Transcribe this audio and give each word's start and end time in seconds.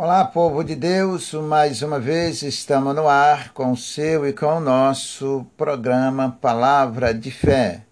Olá, 0.00 0.24
povo 0.24 0.62
de 0.62 0.76
Deus, 0.76 1.34
mais 1.34 1.82
uma 1.82 1.98
vez 1.98 2.42
estamos 2.44 2.94
no 2.94 3.08
ar 3.08 3.52
com 3.52 3.72
o 3.72 3.76
seu 3.76 4.28
e 4.28 4.32
com 4.32 4.46
o 4.46 4.60
nosso 4.60 5.44
programa 5.56 6.38
Palavra 6.40 7.12
de 7.12 7.32
Fé. 7.32 7.82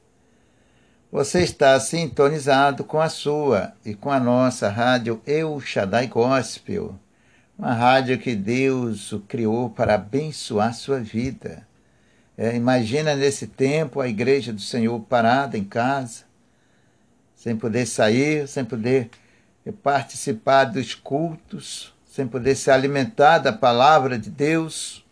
Você 1.11 1.43
está 1.43 1.81
sintonizado 1.81 2.85
com 2.85 3.01
a 3.01 3.09
sua 3.09 3.73
e 3.85 3.93
com 3.93 4.09
a 4.09 4.21
nossa 4.21 4.69
rádio 4.69 5.21
Eu 5.27 5.59
Shaddai 5.59 6.07
Gospel, 6.07 6.95
uma 7.59 7.75
rádio 7.75 8.17
que 8.19 8.37
Deus 8.37 9.13
criou 9.27 9.69
para 9.69 9.97
abençoar 9.97 10.75
sua 10.75 11.01
vida. 11.01 11.67
É, 12.39 12.55
imagina 12.55 13.17
nesse 13.17 13.49
tempo 13.49 14.01
a 14.01 14.07
igreja 14.07 14.53
do 14.53 14.61
Senhor 14.61 15.01
parada 15.01 15.59
em 15.59 15.65
casa, 15.65 16.23
sem 17.35 17.57
poder 17.57 17.85
sair, 17.85 18.47
sem 18.47 18.65
poder 18.65 19.11
participar 19.83 20.67
dos 20.67 20.95
cultos, 20.95 21.96
sem 22.17 22.27
poder 22.27 22.55
se 22.55 22.71
alimentar 22.71 23.41
da 23.41 23.53
palavra 23.53 24.19
de 24.19 24.31
Deus. 24.31 25.05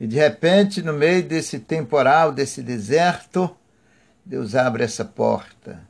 E 0.00 0.08
de 0.08 0.16
repente, 0.16 0.82
no 0.82 0.92
meio 0.92 1.22
desse 1.22 1.60
temporal, 1.60 2.32
desse 2.32 2.62
deserto, 2.62 3.56
Deus 4.24 4.56
abre 4.56 4.82
essa 4.82 5.04
porta. 5.04 5.80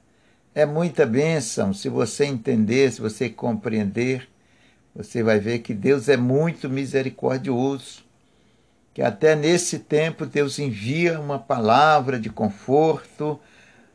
É 0.55 0.67
muita 0.67 1.07
bênção 1.07 1.73
se 1.73 1.89
você 1.89 2.27
entender, 2.27 2.93
se 2.93 3.01
você 3.01 3.31
compreender. 3.31 4.29
Você 4.95 5.23
vai 5.23 5.41
ver 5.41 5.61
que 5.61 5.73
Deus 5.73 6.07
é 6.07 6.19
muito 6.19 6.69
misericordioso. 6.69 8.05
Que 8.93 9.01
até 9.01 9.35
nesse 9.35 9.79
tempo 9.79 10.27
Deus 10.27 10.59
envia 10.59 11.19
uma 11.19 11.39
palavra 11.39 12.21
de 12.21 12.29
conforto, 12.29 13.41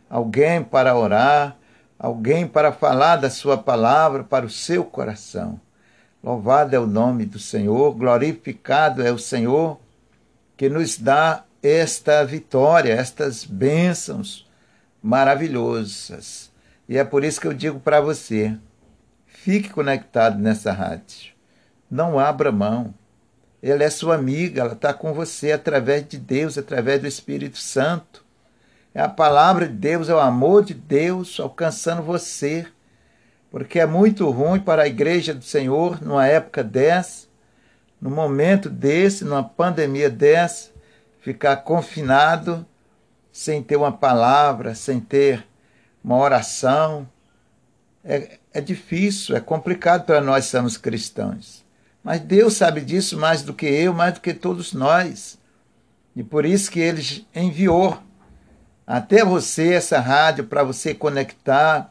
alguém 0.09 0.63
para 0.63 0.97
orar, 0.97 1.55
alguém 1.99 2.47
para 2.47 2.71
falar 2.71 3.17
da 3.17 3.29
sua 3.29 3.59
palavra 3.59 4.23
para 4.23 4.43
o 4.43 4.49
seu 4.49 4.83
coração. 4.83 5.59
Louvado 6.23 6.75
é 6.75 6.79
o 6.79 6.85
nome 6.85 7.25
do 7.25 7.39
Senhor, 7.39 7.93
glorificado 7.95 9.01
é 9.01 9.11
o 9.11 9.17
Senhor 9.17 9.79
que 10.55 10.69
nos 10.69 10.95
dá 10.95 11.43
esta 11.63 12.23
vitória, 12.23 12.93
estas 12.93 13.43
bênçãos 13.43 14.47
maravilhosas. 15.01 16.51
E 16.87 16.95
é 16.95 17.03
por 17.03 17.23
isso 17.23 17.41
que 17.41 17.47
eu 17.47 17.53
digo 17.53 17.79
para 17.79 17.99
você: 17.99 18.55
fique 19.25 19.69
conectado 19.69 20.37
nessa 20.37 20.71
rádio. 20.71 21.33
Não 21.89 22.19
abra 22.19 22.51
mão. 22.51 22.93
Ela 23.63 23.83
é 23.83 23.89
sua 23.89 24.15
amiga, 24.15 24.61
ela 24.61 24.73
está 24.73 24.93
com 24.93 25.13
você 25.13 25.51
através 25.51 26.07
de 26.07 26.17
Deus, 26.17 26.57
através 26.57 27.01
do 27.01 27.07
Espírito 27.07 27.57
Santo. 27.57 28.23
É 28.93 29.01
a 29.01 29.09
palavra 29.09 29.67
de 29.67 29.73
Deus, 29.73 30.09
é 30.09 30.13
o 30.13 30.19
amor 30.19 30.65
de 30.65 30.73
Deus 30.73 31.39
alcançando 31.39 32.03
você 32.03 32.67
porque 33.51 33.79
é 33.79 33.85
muito 33.85 34.29
ruim 34.29 34.61
para 34.61 34.83
a 34.83 34.87
igreja 34.87 35.33
do 35.33 35.43
Senhor, 35.43 36.01
numa 36.01 36.25
época 36.25 36.63
dessa, 36.63 37.27
num 38.01 38.09
momento 38.09 38.69
desse, 38.69 39.25
numa 39.25 39.43
pandemia 39.43 40.09
dessa, 40.09 40.71
ficar 41.19 41.57
confinado 41.57 42.65
sem 43.31 43.61
ter 43.61 43.75
uma 43.75 43.91
palavra, 43.91 44.73
sem 44.73 45.01
ter 45.01 45.45
uma 46.03 46.17
oração. 46.17 47.07
É, 48.03 48.39
é 48.53 48.61
difícil, 48.61 49.35
é 49.35 49.39
complicado 49.41 50.05
para 50.05 50.21
nós 50.21 50.45
sermos 50.45 50.77
cristãos. 50.77 51.63
Mas 52.01 52.21
Deus 52.21 52.53
sabe 52.53 52.81
disso 52.81 53.19
mais 53.19 53.43
do 53.43 53.53
que 53.53 53.67
eu, 53.67 53.93
mais 53.93 54.13
do 54.13 54.21
que 54.21 54.33
todos 54.33 54.73
nós. 54.73 55.37
E 56.15 56.23
por 56.23 56.45
isso 56.45 56.71
que 56.71 56.79
Ele 56.79 57.27
enviou 57.35 58.01
até 58.87 59.23
você 59.23 59.73
essa 59.73 59.99
rádio 59.99 60.45
para 60.45 60.63
você 60.63 60.93
conectar 60.95 61.90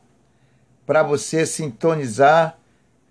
para 0.87 1.03
você 1.03 1.47
sintonizar 1.47 2.57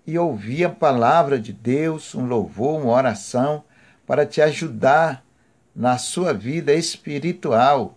e 0.06 0.18
ouvir 0.18 0.64
a 0.64 0.70
palavra 0.70 1.38
de 1.38 1.52
Deus, 1.52 2.14
um 2.14 2.26
louvor, 2.26 2.80
uma 2.80 2.92
oração, 2.92 3.64
para 4.06 4.26
te 4.26 4.42
ajudar 4.42 5.24
na 5.74 5.98
sua 5.98 6.32
vida 6.32 6.74
espiritual. 6.74 7.96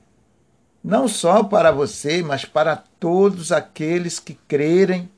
Não 0.83 1.07
só 1.07 1.43
para 1.43 1.71
você, 1.71 2.21
mas 2.21 2.45
para 2.45 2.75
todos 2.75 3.51
aqueles 3.51 4.19
que 4.19 4.33
crerem 4.33 5.09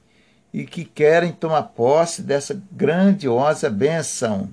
e 0.54 0.66
que 0.66 0.86
querem 0.86 1.32
tomar 1.32 1.64
posse 1.64 2.22
dessa 2.22 2.62
grandiosa 2.72 3.70
benção. 3.70 4.50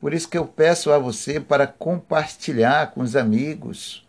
Por 0.00 0.12
isso 0.12 0.28
que 0.28 0.36
eu 0.36 0.46
peço 0.46 0.90
a 0.90 0.98
você 0.98 1.38
para 1.38 1.66
compartilhar 1.66 2.90
com 2.90 3.02
os 3.02 3.14
amigos, 3.14 4.06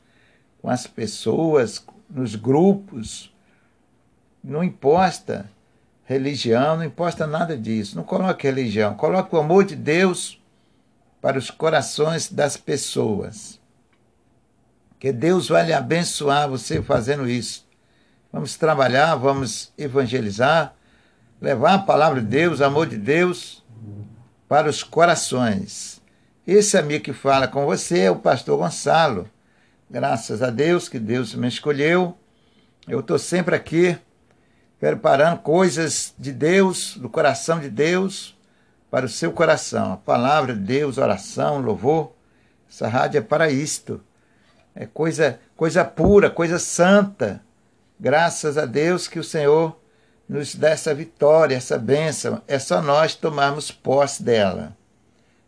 com 0.62 0.70
as 0.70 0.88
pessoas, 0.88 1.86
nos 2.10 2.36
grupos, 2.36 3.32
não 4.48 4.64
imposta 4.64 5.50
religião, 6.06 6.78
não 6.78 6.86
imposta 6.86 7.28
nada 7.28 7.58
disso. 7.58 7.96
Não 7.96 8.04
coloque 8.04 8.48
religião, 8.48 8.96
coloque 8.96 9.36
o 9.36 9.40
amor 9.40 9.66
de 9.66 9.76
Deus 9.76 10.42
para 11.22 11.38
os 11.38 11.52
corações 11.52 12.32
das 12.32 12.56
pessoas. 12.56 13.60
Que 14.98 15.12
Deus 15.12 15.50
vai 15.50 15.66
lhe 15.66 15.74
abençoar 15.74 16.50
você 16.50 16.82
fazendo 16.82 17.30
isso. 17.30 17.68
Vamos 18.32 18.56
trabalhar, 18.56 19.16
vamos 19.16 19.74
evangelizar, 19.78 20.74
levar 21.42 21.74
a 21.74 21.80
palavra 21.80 22.22
de 22.22 22.28
Deus, 22.28 22.62
o 22.62 22.64
amor 22.64 22.88
de 22.88 22.98
Deus 22.98 23.64
para 24.48 24.70
os 24.70 24.82
corações. 24.82 26.02
Esse 26.46 26.78
amigo 26.78 27.04
que 27.04 27.14
fala 27.14 27.48
com 27.48 27.66
você 27.66 28.00
é 28.00 28.12
o 28.12 28.16
pastor 28.16 28.58
Gonçalo. 28.58 29.30
Graças 29.90 30.42
a 30.42 30.50
Deus 30.50 30.88
que 30.88 31.00
Deus 31.00 31.36
me 31.36 31.48
escolheu. 31.48 32.18
Eu 32.88 33.02
estou 33.02 33.20
sempre 33.20 33.54
aqui 33.54 33.98
preparando 34.80 35.40
coisas 35.40 36.14
de 36.18 36.32
Deus, 36.32 36.98
do 36.98 37.10
coração 37.10 37.60
de 37.60 37.70
Deus, 37.70 38.38
para 38.92 39.06
o 39.06 39.10
seu 39.10 39.32
coração. 39.32 39.94
A 39.94 39.98
palavra 39.98 40.54
de 40.54 40.62
Deus, 40.62 40.98
oração, 40.98 41.60
louvor. 41.60 42.12
Essa 42.70 42.88
rádio 42.88 43.18
é 43.18 43.22
para 43.22 43.50
isto. 43.50 44.02
É 44.76 44.86
coisa, 44.86 45.40
coisa 45.56 45.84
pura, 45.84 46.30
coisa 46.30 46.60
santa. 46.60 47.42
Graças 48.00 48.58
a 48.58 48.66
Deus 48.66 49.08
que 49.08 49.20
o 49.20 49.24
Senhor 49.24 49.78
nos 50.30 50.54
dá 50.54 50.70
essa 50.70 50.94
vitória, 50.94 51.56
essa 51.56 51.78
bênção. 51.78 52.42
É 52.48 52.60
só 52.60 52.82
nós 52.82 53.16
tomarmos 53.16 53.72
posse 53.72 54.22
dela. 54.22 54.78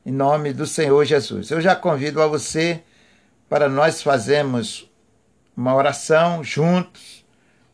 Em 0.05 0.11
nome 0.11 0.53
do 0.53 0.65
Senhor 0.65 1.05
Jesus. 1.05 1.51
Eu 1.51 1.61
já 1.61 1.75
convido 1.75 2.21
a 2.21 2.27
você 2.27 2.81
para 3.47 3.69
nós 3.69 4.01
fazermos 4.01 4.89
uma 5.55 5.75
oração 5.75 6.43
juntos 6.43 7.18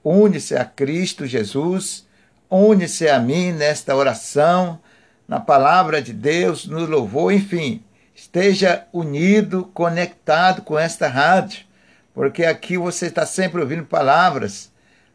une-se 0.05 0.55
a 0.55 0.63
Cristo 0.63 1.25
Jesus, 1.25 2.05
une-se 2.49 3.09
a 3.09 3.19
mim 3.19 3.51
nesta 3.51 3.95
oração, 3.95 4.79
na 5.27 5.39
palavra 5.39 5.99
de 5.99 6.13
Deus, 6.13 6.67
no 6.67 6.85
louvor, 6.85 7.33
enfim, 7.33 7.83
esteja 8.13 8.85
unido, 8.93 9.65
conectado 9.73 10.61
com 10.61 10.77
esta 10.77 11.07
rádio, 11.07 11.65
porque 12.13 12.45
aqui 12.45 12.77
você 12.77 13.07
está 13.07 13.25
sempre 13.25 13.59
ouvindo 13.59 13.83
palavras, 13.83 14.71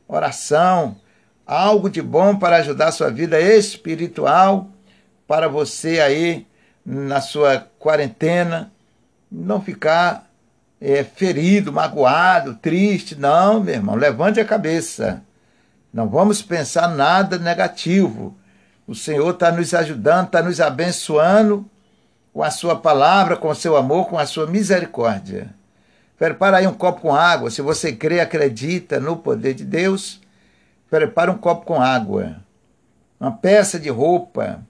oração, 0.08 0.96
algo 1.46 1.88
de 1.88 2.02
bom 2.02 2.36
para 2.36 2.56
ajudar 2.56 2.88
a 2.88 2.92
sua 2.92 3.10
vida 3.10 3.40
espiritual, 3.40 4.68
para 5.26 5.46
você 5.46 6.00
aí 6.00 6.46
na 6.84 7.20
sua 7.20 7.68
quarentena, 7.78 8.72
não 9.30 9.62
ficar 9.62 10.29
é, 10.80 11.04
ferido, 11.04 11.72
magoado, 11.72 12.54
triste. 12.54 13.14
Não, 13.14 13.60
meu 13.60 13.74
irmão, 13.74 13.94
levante 13.94 14.40
a 14.40 14.44
cabeça. 14.44 15.22
Não 15.92 16.08
vamos 16.08 16.40
pensar 16.40 16.88
nada 16.88 17.38
negativo. 17.38 18.36
O 18.86 18.94
Senhor 18.94 19.30
está 19.30 19.52
nos 19.52 19.74
ajudando, 19.74 20.26
está 20.26 20.42
nos 20.42 20.60
abençoando 20.60 21.68
com 22.32 22.42
a 22.42 22.50
sua 22.50 22.76
palavra, 22.76 23.36
com 23.36 23.48
o 23.48 23.54
seu 23.54 23.76
amor, 23.76 24.08
com 24.08 24.18
a 24.18 24.26
sua 24.26 24.46
misericórdia. 24.46 25.54
Prepara 26.16 26.58
aí 26.58 26.66
um 26.66 26.74
copo 26.74 27.00
com 27.00 27.14
água. 27.14 27.50
Se 27.50 27.62
você 27.62 27.92
crê 27.92 28.20
acredita 28.20 29.00
no 29.00 29.16
poder 29.16 29.54
de 29.54 29.64
Deus, 29.64 30.20
prepara 30.88 31.30
um 31.30 31.38
copo 31.38 31.66
com 31.66 31.80
água. 31.80 32.36
Uma 33.18 33.32
peça 33.32 33.78
de 33.78 33.88
roupa. 33.88 34.62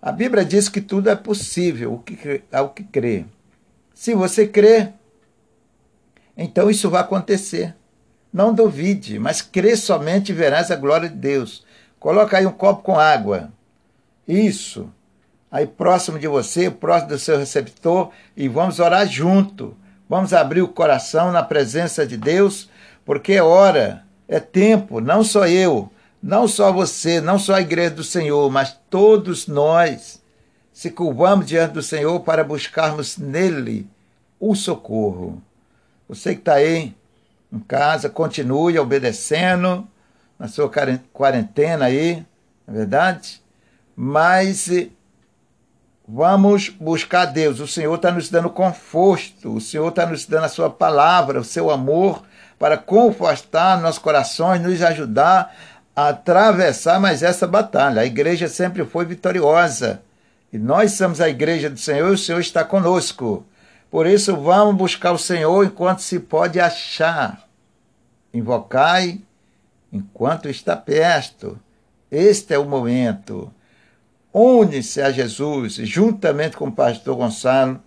A 0.00 0.12
Bíblia 0.12 0.44
diz 0.44 0.68
que 0.68 0.80
tudo 0.80 1.08
é 1.08 1.16
possível 1.16 2.02
ao 2.52 2.68
que 2.68 2.84
crê. 2.84 3.24
Se 3.94 4.14
você 4.14 4.46
crê, 4.46 4.92
então 6.36 6.70
isso 6.70 6.90
vai 6.90 7.00
acontecer. 7.00 7.74
Não 8.32 8.52
duvide, 8.52 9.18
mas 9.18 9.40
crê 9.40 9.76
somente 9.76 10.30
e 10.30 10.34
verás 10.34 10.70
a 10.70 10.76
glória 10.76 11.08
de 11.08 11.14
Deus. 11.14 11.64
Coloca 12.00 12.36
aí 12.36 12.46
um 12.46 12.52
copo 12.52 12.82
com 12.82 12.98
água. 12.98 13.52
Isso. 14.26 14.90
Aí 15.50 15.66
próximo 15.66 16.18
de 16.18 16.26
você, 16.26 16.68
próximo 16.68 17.10
do 17.10 17.18
seu 17.18 17.38
receptor, 17.38 18.10
e 18.36 18.48
vamos 18.48 18.80
orar 18.80 19.06
junto. 19.06 19.76
Vamos 20.08 20.32
abrir 20.32 20.62
o 20.62 20.68
coração 20.68 21.30
na 21.30 21.42
presença 21.42 22.06
de 22.06 22.16
Deus, 22.16 22.68
porque 23.04 23.34
é 23.34 23.42
hora, 23.42 24.04
é 24.26 24.40
tempo, 24.40 25.00
não 25.00 25.22
só 25.22 25.46
eu, 25.46 25.90
não 26.22 26.48
só 26.48 26.72
você, 26.72 27.20
não 27.20 27.38
só 27.38 27.54
a 27.54 27.60
igreja 27.60 27.90
do 27.90 28.04
Senhor, 28.04 28.50
mas 28.50 28.76
todos 28.90 29.46
nós 29.46 30.20
se 30.72 30.90
curvamos 30.90 31.46
diante 31.46 31.74
do 31.74 31.82
Senhor 31.82 32.18
para 32.20 32.42
buscarmos 32.42 33.16
nele 33.16 33.86
o 34.40 34.54
socorro. 34.54 35.40
Você 36.14 36.34
que 36.34 36.40
está 36.40 36.54
aí 36.54 36.94
em 37.52 37.58
casa, 37.60 38.08
continue 38.08 38.78
obedecendo 38.78 39.86
na 40.38 40.48
sua 40.48 40.70
quarentena 41.12 41.86
aí, 41.86 42.24
não 42.66 42.74
é 42.74 42.78
verdade? 42.78 43.44
mas 43.96 44.70
vamos 46.06 46.68
buscar 46.68 47.26
Deus. 47.26 47.60
O 47.60 47.68
Senhor 47.68 47.94
está 47.94 48.10
nos 48.10 48.28
dando 48.28 48.50
conforto, 48.50 49.54
o 49.54 49.60
Senhor 49.60 49.88
está 49.88 50.06
nos 50.06 50.26
dando 50.26 50.44
a 50.44 50.48
sua 50.48 50.68
palavra, 50.68 51.40
o 51.40 51.44
seu 51.44 51.70
amor 51.70 52.22
para 52.58 52.76
confortar 52.76 53.80
nossos 53.80 53.98
corações, 53.98 54.62
nos 54.62 54.80
ajudar 54.82 55.54
a 55.94 56.08
atravessar 56.08 57.00
mais 57.00 57.22
essa 57.22 57.46
batalha. 57.46 58.02
A 58.02 58.06
igreja 58.06 58.48
sempre 58.48 58.84
foi 58.84 59.04
vitoriosa. 59.04 60.02
E 60.52 60.58
nós 60.58 60.92
somos 60.92 61.20
a 61.20 61.28
igreja 61.28 61.68
do 61.68 61.78
Senhor 61.78 62.10
e 62.10 62.14
o 62.14 62.18
Senhor 62.18 62.40
está 62.40 62.64
conosco. 62.64 63.44
Por 63.94 64.08
isso, 64.08 64.36
vamos 64.36 64.74
buscar 64.74 65.12
o 65.12 65.18
Senhor 65.18 65.64
enquanto 65.64 66.00
se 66.00 66.18
pode 66.18 66.58
achar. 66.58 67.46
Invocai 68.34 69.20
enquanto 69.92 70.48
está 70.48 70.74
perto. 70.74 71.56
Este 72.10 72.54
é 72.54 72.58
o 72.58 72.64
momento. 72.64 73.52
Une-se 74.32 75.00
a 75.00 75.12
Jesus, 75.12 75.74
juntamente 75.74 76.56
com 76.56 76.66
o 76.66 76.72
pastor 76.72 77.14
Gonçalo, 77.14 77.80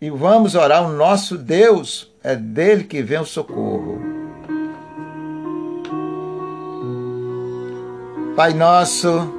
e 0.00 0.08
vamos 0.08 0.54
orar 0.54 0.82
o 0.82 0.96
nosso 0.96 1.36
Deus. 1.36 2.10
É 2.22 2.34
dele 2.34 2.84
que 2.84 3.02
vem 3.02 3.18
o 3.18 3.26
socorro. 3.26 4.00
Pai 8.34 8.54
nosso, 8.54 9.30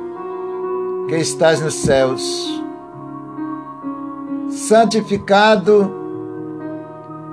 que 1.10 1.16
estás 1.16 1.60
nos 1.62 1.74
céus, 1.74 2.64
santificado 4.56 5.94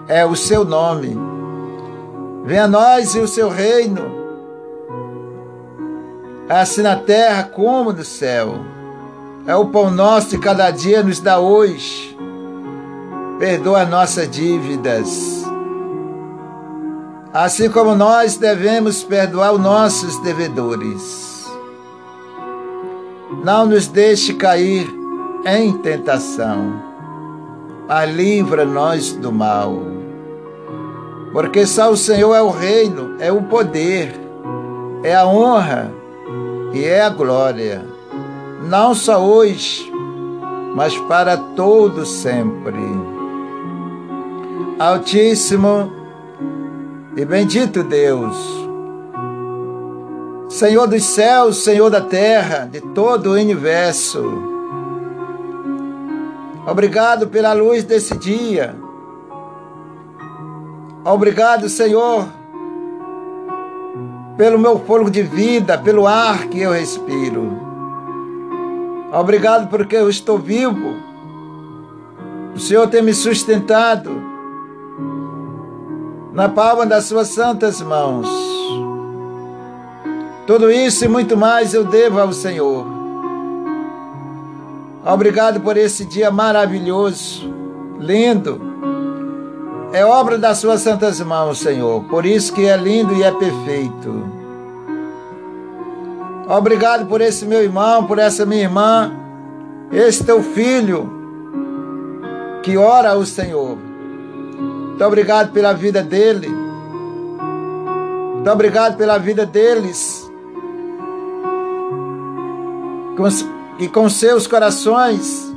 é 0.09 0.27
o 0.27 0.35
seu 0.35 0.65
nome. 0.65 1.17
Venha 2.45 2.65
a 2.65 2.69
nós 2.69 3.15
e 3.15 3.21
o 3.21 3.29
seu 3.29 3.49
reino, 3.49 4.01
assim 6.49 6.83
na 6.83 6.97
terra 6.97 7.45
como 7.45 7.93
no 7.93 8.05
céu. 8.05 8.57
É 9.47 9.55
o 9.55 9.67
pão 9.67 9.91
nosso 9.91 10.31
de 10.31 10.39
cada 10.39 10.71
dia 10.71 11.03
nos 11.03 11.21
dá 11.21 11.39
hoje. 11.39 12.17
Perdoa 13.39 13.85
nossas 13.85 14.29
dívidas. 14.29 15.45
Assim 17.33 17.71
como 17.71 17.95
nós 17.95 18.37
devemos 18.37 19.03
perdoar 19.03 19.53
os 19.53 19.61
nossos 19.61 20.21
devedores. 20.23 21.47
Não 23.43 23.67
nos 23.67 23.89
deixe 23.89 24.35
cair 24.35 24.87
em 25.45 25.73
tentação, 25.79 26.92
mas 27.95 28.11
livra-nos 28.11 29.13
do 29.13 29.31
mal. 29.31 29.83
Porque 31.31 31.67
só 31.67 31.91
o 31.91 31.97
Senhor 31.97 32.35
é 32.35 32.41
o 32.41 32.49
reino, 32.49 33.17
é 33.21 33.31
o 33.31 33.43
poder, 33.43 34.19
é 35.03 35.15
a 35.15 35.27
honra 35.27 35.93
e 36.73 36.85
é 36.85 37.03
a 37.03 37.11
glória 37.11 37.85
não 38.63 38.95
só 38.95 39.23
hoje, 39.23 39.93
mas 40.75 40.97
para 41.01 41.37
todo 41.37 42.07
sempre. 42.07 42.81
Altíssimo 44.79 45.93
e 47.15 47.27
bendito 47.27 47.83
Deus, 47.83 48.35
Senhor 50.49 50.87
dos 50.87 51.05
céus, 51.05 51.59
Senhor 51.59 51.91
da 51.91 52.01
terra, 52.01 52.67
de 52.71 52.81
todo 52.81 53.27
o 53.27 53.35
universo. 53.35 54.52
Obrigado 56.67 57.27
pela 57.27 57.53
luz 57.53 57.83
desse 57.83 58.17
dia. 58.17 58.77
Obrigado, 61.05 61.69
Senhor, 61.69 62.29
pelo 64.37 64.59
meu 64.59 64.79
fôlego 64.79 65.11
de 65.11 65.23
vida, 65.23 65.77
pelo 65.77 66.07
ar 66.07 66.47
que 66.47 66.61
eu 66.61 66.71
respiro. 66.71 67.51
Obrigado 69.13 69.69
porque 69.69 69.97
eu 69.97 70.09
estou 70.09 70.39
vivo. 70.39 70.95
O 72.55 72.61
Senhor 72.61 72.87
tem 72.87 73.03
me 73.03 73.13
sustentado 73.13 74.11
na 76.33 76.49
palma 76.49 76.87
das 76.87 77.07
suas 77.07 77.29
santas 77.29 77.83
mãos. 77.83 78.29
Tudo 80.47 80.71
isso 80.71 81.05
e 81.05 81.09
muito 81.09 81.37
mais 81.37 81.75
eu 81.75 81.85
devo 81.85 82.21
ao 82.21 82.33
Senhor. 82.33 83.02
Obrigado 85.05 85.61
por 85.61 85.77
esse 85.77 86.05
dia 86.05 86.31
maravilhoso, 86.31 87.53
lindo. 87.99 88.61
É 89.93 90.05
obra 90.05 90.39
das 90.39 90.59
suas 90.59 90.81
santas 90.81 91.21
mãos, 91.21 91.59
Senhor. 91.59 92.05
Por 92.05 92.25
isso 92.25 92.53
que 92.53 92.67
é 92.67 92.77
lindo 92.77 93.13
e 93.15 93.23
é 93.23 93.33
perfeito. 93.33 94.25
Obrigado 96.49 97.07
por 97.07 97.21
esse 97.21 97.45
meu 97.45 97.63
irmão, 97.63 98.07
por 98.07 98.19
essa 98.19 98.47
minha 98.47 98.63
irmã, 98.63 99.13
esse 99.91 100.25
teu 100.25 100.43
filho 100.43 101.11
que 102.63 102.77
ora 102.77 103.11
ao 103.11 103.27
Senhor. 103.27 103.77
Muito 103.77 105.05
obrigado 105.05 105.53
pela 105.53 105.73
vida 105.73 106.03
dele. 106.03 106.49
Muito 108.35 108.51
obrigado 108.51 108.97
pela 108.97 109.19
vida 109.19 109.45
deles. 109.45 110.31
Que 113.83 113.89
com 113.89 114.09
seus 114.09 114.47
corações 114.47 115.53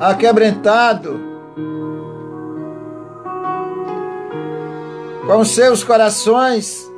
aquebrantado, 0.00 1.16
com 5.24 5.44
seus 5.44 5.84
corações 5.84 6.90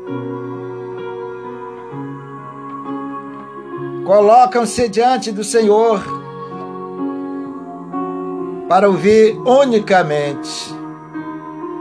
colocam-se 4.06 4.88
diante 4.88 5.30
do 5.30 5.44
Senhor 5.44 6.02
para 8.70 8.88
ouvir 8.88 9.38
unicamente 9.44 10.74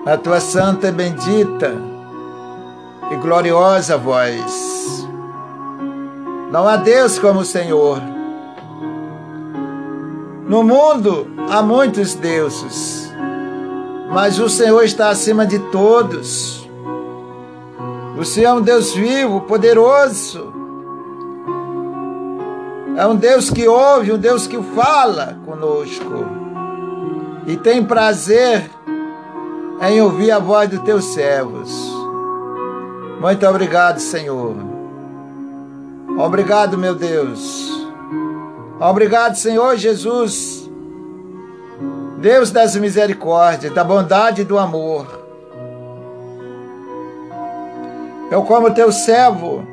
a 0.05 0.17
tua 0.17 0.41
santa, 0.41 0.91
bendita 0.91 1.73
e 3.09 3.15
gloriosa 3.15 3.97
voz. 3.97 5.02
Não 6.53 6.67
há 6.67 6.75
Deus 6.75 7.17
como 7.17 7.39
o 7.39 7.45
Senhor. 7.45 7.99
No 10.47 10.61
mundo 10.61 11.25
há 11.49 11.63
muitos 11.63 12.13
deuses, 12.13 13.11
mas 14.11 14.37
o 14.37 14.47
Senhor 14.47 14.83
está 14.83 15.09
acima 15.09 15.47
de 15.47 15.57
todos. 15.71 16.69
O 18.15 18.23
Senhor 18.23 18.49
é 18.49 18.53
um 18.53 18.61
Deus 18.61 18.93
vivo, 18.93 19.41
poderoso, 19.41 20.53
é 22.97 23.07
um 23.07 23.15
Deus 23.15 23.49
que 23.49 23.67
ouve, 23.67 24.11
um 24.11 24.19
Deus 24.19 24.45
que 24.45 24.61
fala 24.61 25.39
conosco. 25.47 26.23
E 27.47 27.57
tem 27.57 27.83
prazer 27.83 28.69
em 29.81 29.99
ouvir 29.99 30.29
a 30.29 30.37
voz 30.37 30.69
dos 30.69 30.81
teus 30.81 31.15
servos. 31.15 31.75
Muito 33.19 33.43
obrigado, 33.47 33.97
Senhor. 33.97 34.72
Obrigado, 36.17 36.77
meu 36.77 36.93
Deus. 36.93 37.71
Obrigado, 38.79 39.35
Senhor 39.35 39.75
Jesus. 39.77 40.69
Deus 42.19 42.51
das 42.51 42.75
misericórdias, 42.75 43.73
da 43.73 43.83
bondade 43.83 44.41
e 44.41 44.45
do 44.45 44.57
amor. 44.57 45.07
Eu, 48.29 48.43
como 48.43 48.73
teu 48.73 48.91
servo, 48.91 49.65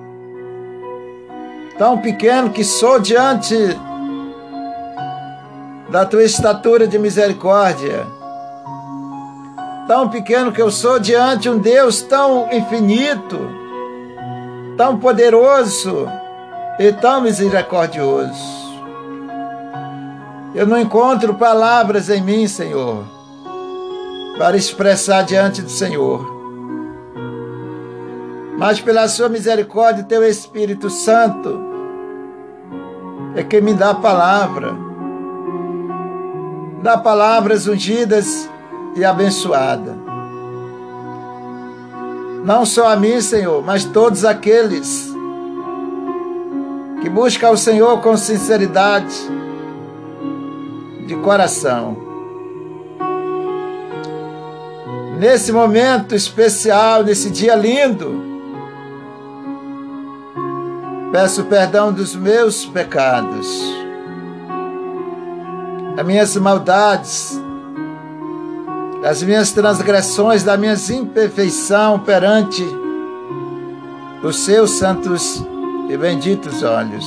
tão 1.78 1.98
pequeno 1.98 2.50
que 2.50 2.64
sou 2.64 2.98
diante 2.98 3.56
da 5.90 6.06
tua 6.06 6.24
estatura 6.24 6.86
de 6.86 6.98
misericórdia. 6.98 8.06
Tão 9.86 10.08
pequeno 10.08 10.52
que 10.52 10.62
eu 10.62 10.70
sou 10.70 10.98
diante 10.98 11.42
de 11.42 11.50
um 11.50 11.58
Deus 11.58 12.00
tão 12.00 12.50
infinito, 12.50 13.38
tão 14.76 14.98
poderoso 14.98 16.08
tão 16.92 17.20
misericordioso. 17.20 18.58
Eu 20.54 20.66
não 20.66 20.80
encontro 20.80 21.34
palavras 21.34 22.08
em 22.08 22.22
mim, 22.22 22.48
Senhor, 22.48 23.04
para 24.38 24.56
expressar 24.56 25.22
diante 25.22 25.60
do 25.60 25.68
Senhor. 25.68 26.26
Mas 28.56 28.80
pela 28.80 29.06
sua 29.08 29.28
misericórdia, 29.28 30.04
teu 30.04 30.24
Espírito 30.24 30.88
Santo 30.88 31.60
é 33.36 33.42
quem 33.42 33.60
me 33.60 33.74
dá 33.74 33.90
a 33.90 33.94
palavra. 33.94 34.74
Dá 36.82 36.96
palavras 36.96 37.66
ungidas 37.66 38.48
e 38.96 39.04
abençoadas. 39.04 39.94
Não 42.42 42.64
só 42.64 42.88
a 42.88 42.96
mim, 42.96 43.20
Senhor, 43.20 43.62
mas 43.62 43.84
todos 43.84 44.24
aqueles 44.24 45.09
que 47.00 47.08
buscam 47.08 47.50
o 47.50 47.56
Senhor 47.56 48.00
com 48.00 48.16
sinceridade 48.16 49.14
de 51.06 51.16
coração. 51.16 51.96
Nesse 55.18 55.52
momento 55.52 56.14
especial, 56.14 57.02
nesse 57.02 57.30
dia 57.30 57.54
lindo, 57.54 58.30
Peço 61.12 61.42
perdão 61.46 61.92
dos 61.92 62.14
meus 62.14 62.64
pecados, 62.64 63.48
das 65.96 66.06
minhas 66.06 66.36
maldades, 66.36 67.42
das 69.02 69.20
minhas 69.20 69.50
transgressões, 69.50 70.44
das 70.44 70.56
minhas 70.56 70.88
imperfeições 70.88 72.00
perante 72.02 72.64
os 74.22 74.44
seus 74.44 74.70
santos 74.70 75.44
e 75.90 75.96
benditos 75.96 76.62
olhos. 76.62 77.04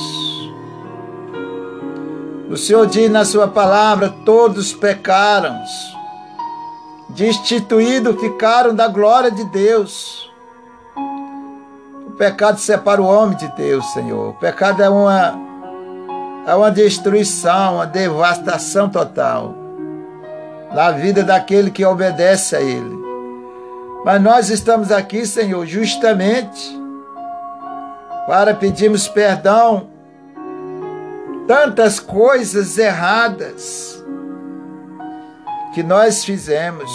O 2.50 2.56
Senhor 2.56 2.86
diz 2.86 3.10
na 3.10 3.24
sua 3.24 3.48
palavra: 3.48 4.14
todos 4.26 4.74
pecaram, 4.74 5.58
destituídos 7.08 8.20
ficaram 8.20 8.74
da 8.74 8.86
glória 8.86 9.30
de 9.30 9.44
Deus. 9.44 10.30
O 12.06 12.10
pecado 12.10 12.58
separa 12.58 13.00
o 13.00 13.06
homem 13.06 13.36
de 13.36 13.48
Deus, 13.56 13.84
Senhor. 13.92 14.30
O 14.30 14.34
pecado 14.34 14.82
é 14.82 14.88
uma, 14.88 15.34
é 16.46 16.54
uma 16.54 16.70
destruição, 16.70 17.76
uma 17.76 17.86
devastação 17.86 18.88
total 18.88 19.54
na 20.72 20.90
vida 20.90 21.24
daquele 21.24 21.70
que 21.70 21.84
obedece 21.84 22.54
a 22.54 22.60
Ele. 22.60 23.02
Mas 24.04 24.22
nós 24.22 24.50
estamos 24.50 24.92
aqui, 24.92 25.24
Senhor, 25.24 25.64
justamente 25.64 26.83
para 28.26 28.54
pedirmos 28.54 29.06
perdão 29.08 29.88
tantas 31.46 32.00
coisas 32.00 32.78
erradas 32.78 34.02
que 35.74 35.82
nós 35.82 36.24
fizemos. 36.24 36.90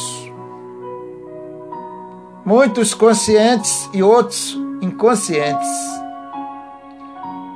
Muitos 2.45 2.93
conscientes 2.93 3.89
e 3.93 4.01
outros 4.01 4.57
inconscientes. 4.81 5.69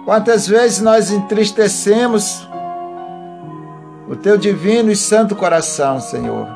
Quantas 0.06 0.48
vezes 0.48 0.82
nós 0.82 1.10
entristecemos 1.10 2.48
o 4.08 4.15
teu 4.15 4.38
divino 4.38 4.92
e 4.92 4.96
santo 4.96 5.36
coração, 5.36 6.00
Senhor. 6.00 6.48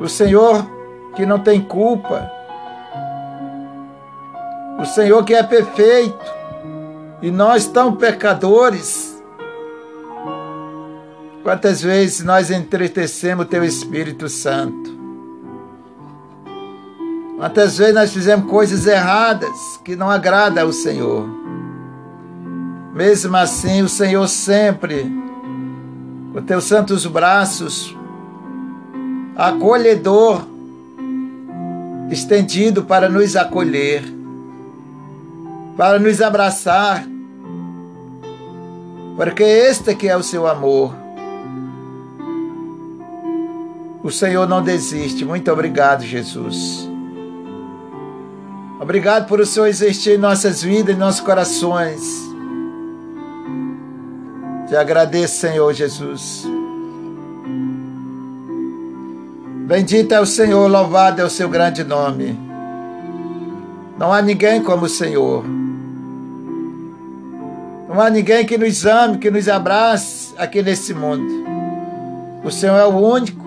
O 0.00 0.08
Senhor 0.08 0.66
que 1.14 1.24
não 1.24 1.38
tem 1.38 1.60
culpa, 1.60 2.30
o 4.78 4.84
Senhor 4.84 5.24
que 5.24 5.34
é 5.34 5.42
perfeito 5.42 6.24
e 7.22 7.30
nós 7.30 7.66
tão 7.66 7.96
pecadores. 7.96 9.22
Quantas 11.42 11.80
vezes 11.80 12.24
nós 12.24 12.50
entristecemos 12.50 13.46
o 13.46 13.48
teu 13.48 13.64
Espírito 13.64 14.28
Santo? 14.28 14.94
Quantas 17.36 17.78
vezes 17.78 17.94
nós 17.94 18.12
fizemos 18.12 18.50
coisas 18.50 18.86
erradas 18.86 19.78
que 19.84 19.94
não 19.94 20.10
agradam 20.10 20.64
ao 20.64 20.72
Senhor? 20.72 21.28
Mesmo 22.94 23.36
assim, 23.36 23.82
o 23.82 23.88
Senhor 23.88 24.26
sempre, 24.26 25.04
com 26.32 26.42
teus 26.42 26.64
santos 26.64 27.04
braços, 27.06 27.94
acolhedor, 29.36 30.46
estendido 32.10 32.84
para 32.84 33.08
nos 33.08 33.36
acolher 33.36 34.15
para 35.76 35.98
nos 35.98 36.22
abraçar, 36.22 37.06
porque 39.16 39.42
este 39.42 39.94
que 39.94 40.08
é 40.08 40.16
o 40.16 40.22
seu 40.22 40.46
amor. 40.46 40.94
O 44.02 44.10
Senhor 44.10 44.48
não 44.48 44.62
desiste. 44.62 45.24
Muito 45.24 45.50
obrigado, 45.50 46.02
Jesus. 46.02 46.88
Obrigado 48.80 49.26
por 49.26 49.40
o 49.40 49.46
Senhor 49.46 49.66
existir 49.66 50.12
em 50.12 50.18
nossas 50.18 50.62
vidas, 50.62 50.94
em 50.94 50.98
nossos 50.98 51.20
corações. 51.20 52.00
Te 54.68 54.76
agradeço, 54.76 55.40
Senhor 55.40 55.72
Jesus. 55.72 56.46
Bendito 59.66 60.12
é 60.12 60.20
o 60.20 60.26
Senhor, 60.26 60.68
louvado 60.70 61.20
é 61.20 61.24
o 61.24 61.30
seu 61.30 61.48
grande 61.48 61.82
nome. 61.82 62.38
Não 63.98 64.12
há 64.12 64.22
ninguém 64.22 64.62
como 64.62 64.84
o 64.84 64.88
Senhor. 64.88 65.42
Não 67.96 68.02
há 68.02 68.10
ninguém 68.10 68.44
que 68.44 68.58
nos 68.58 68.84
ame, 68.84 69.16
que 69.16 69.30
nos 69.30 69.48
abrace 69.48 70.34
aqui 70.36 70.62
nesse 70.62 70.92
mundo. 70.92 71.46
O 72.44 72.50
Senhor 72.50 72.76
é 72.76 72.84
o 72.84 72.94
único 72.94 73.42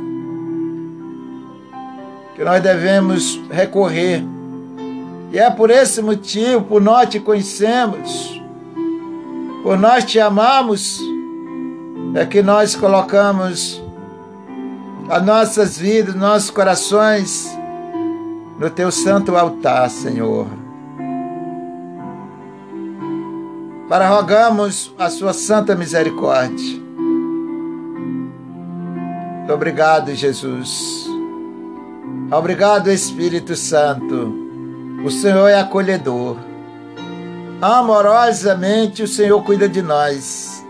que 2.34 2.44
nós 2.44 2.60
devemos 2.60 3.40
recorrer. 3.52 4.24
E 5.32 5.38
é 5.38 5.52
por 5.52 5.70
esse 5.70 6.02
motivo, 6.02 6.64
por 6.64 6.82
nós 6.82 7.10
te 7.10 7.20
conhecemos, 7.20 8.42
por 9.62 9.78
nós 9.78 10.04
te 10.04 10.20
amamos, 10.20 11.00
é 12.16 12.26
que 12.26 12.42
nós 12.42 12.76
colocamos 12.76 13.80
as 15.12 15.24
nossas 15.24 15.78
vidas, 15.78 16.16
nossos 16.16 16.50
corações 16.50 17.56
no 18.58 18.68
teu 18.72 18.92
santo 18.92 19.36
altar, 19.36 19.88
Senhor. 19.92 20.48
Para 23.90 24.08
rogamos 24.08 24.94
a 25.00 25.10
sua 25.10 25.34
santa 25.34 25.76
misericórdia. 25.76 26.80
Muito 29.40 29.52
obrigado, 29.52 30.14
Jesus. 30.14 31.08
Obrigado, 32.32 32.92
Espírito 32.92 33.56
Santo. 33.56 34.32
O 35.04 35.10
Senhor 35.10 35.48
é 35.48 35.60
acolhedor. 35.60 36.38
Amorosamente 37.60 39.02
o 39.02 39.08
Senhor 39.08 39.44
cuida 39.44 39.68
de 39.68 39.82
nós. 39.82 40.64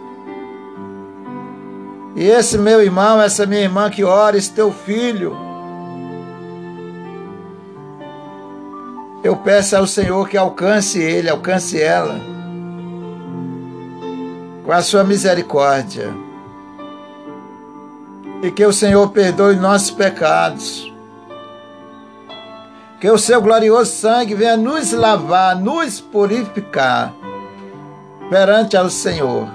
E 2.16 2.24
esse 2.24 2.58
meu 2.58 2.82
irmão, 2.82 3.22
essa 3.22 3.46
minha 3.46 3.64
irmã 3.64 3.90
que 3.90 4.02
ora, 4.02 4.38
esse 4.38 4.54
teu 4.54 4.72
filho, 4.72 5.36
eu 9.22 9.36
peço 9.36 9.76
ao 9.76 9.86
Senhor 9.86 10.30
que 10.30 10.38
alcance 10.38 11.02
ele, 11.02 11.30
alcance 11.30 11.82
ela 11.82 12.39
com 14.70 14.74
a 14.74 14.84
sua 14.84 15.04
misericórdia. 15.04 16.14
E 18.44 18.52
que 18.52 18.64
o 18.64 18.72
Senhor 18.72 19.10
perdoe 19.10 19.56
nossos 19.56 19.90
pecados. 19.90 20.94
Que 23.02 23.10
o 23.10 23.18
seu 23.18 23.42
glorioso 23.42 23.92
sangue 23.92 24.36
venha 24.36 24.56
nos 24.56 24.92
lavar, 24.92 25.56
nos 25.56 26.00
purificar 26.00 27.12
perante 28.30 28.78
ao 28.78 28.92
Senhor. 28.92 29.50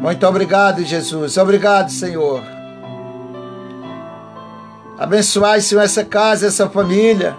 Muito 0.00 0.26
obrigado, 0.26 0.82
Jesus. 0.82 1.36
Obrigado, 1.36 1.90
Senhor. 1.90 2.42
Abençoai, 4.98 5.60
Senhor, 5.60 5.82
essa 5.82 6.02
casa, 6.02 6.46
essa 6.46 6.66
família. 6.70 7.36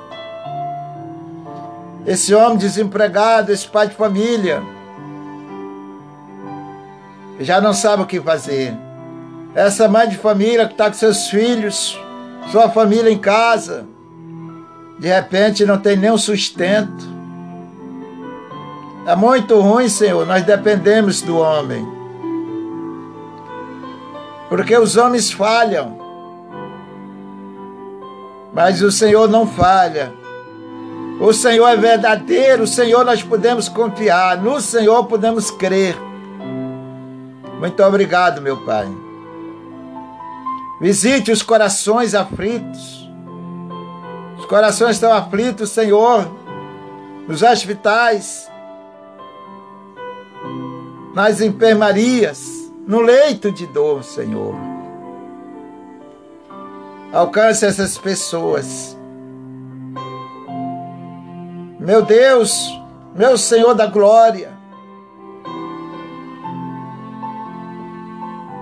Esse 2.06 2.36
homem 2.36 2.60
desempregado, 2.60 3.52
esse 3.52 3.68
pai 3.68 3.88
de 3.88 3.96
família 3.96 4.62
já 7.40 7.62
não 7.62 7.74
sabe 7.74 8.04
o 8.04 8.06
que 8.06 8.20
fazer. 8.20 8.78
Essa 9.56 9.88
mãe 9.88 10.08
de 10.08 10.18
família 10.18 10.68
que 10.68 10.74
está 10.74 10.88
com 10.88 10.94
seus 10.94 11.28
filhos, 11.28 12.00
sua 12.52 12.70
família 12.70 13.10
em 13.10 13.18
casa, 13.18 13.88
de 15.00 15.08
repente 15.08 15.66
não 15.66 15.78
tem 15.78 15.96
nenhum 15.96 16.18
sustento. 16.18 17.08
É 19.08 19.16
muito 19.16 19.60
ruim, 19.60 19.88
Senhor, 19.88 20.26
nós 20.26 20.44
dependemos 20.44 21.22
do 21.22 21.38
homem. 21.38 21.88
Porque 24.50 24.78
os 24.78 24.98
homens 24.98 25.32
falham. 25.32 25.98
Mas 28.54 28.82
o 28.82 28.92
Senhor 28.92 29.30
não 29.30 29.48
falha. 29.48 30.14
O 31.20 31.34
Senhor 31.34 31.68
é 31.68 31.76
verdadeiro, 31.76 32.64
o 32.64 32.68
Senhor 32.68 33.06
nós 33.06 33.22
podemos 33.22 33.68
confiar, 33.68 34.38
no 34.38 34.60
Senhor 34.60 35.06
podemos 35.06 35.52
crer. 35.52 36.09
Muito 37.60 37.84
obrigado, 37.84 38.42
meu 38.42 38.56
Pai. 38.64 38.88
Visite 40.80 41.30
os 41.30 41.42
corações 41.42 42.16
aflitos. 42.16 43.12
Os 44.38 44.46
corações 44.46 44.96
estão 44.96 45.12
aflitos, 45.12 45.70
Senhor, 45.70 46.26
nos 47.28 47.44
hospitais, 47.44 48.50
nas 51.14 51.42
enfermarias, 51.42 52.72
no 52.88 53.02
leito 53.02 53.52
de 53.52 53.68
dor, 53.68 54.06
Senhor. 54.06 54.56
Alcance 57.12 57.66
essas 57.66 57.98
pessoas. 57.98 58.98
Meu 61.78 62.04
Deus, 62.04 62.80
meu 63.14 63.38
Senhor 63.38 63.74
da 63.74 63.86
glória, 63.86 64.59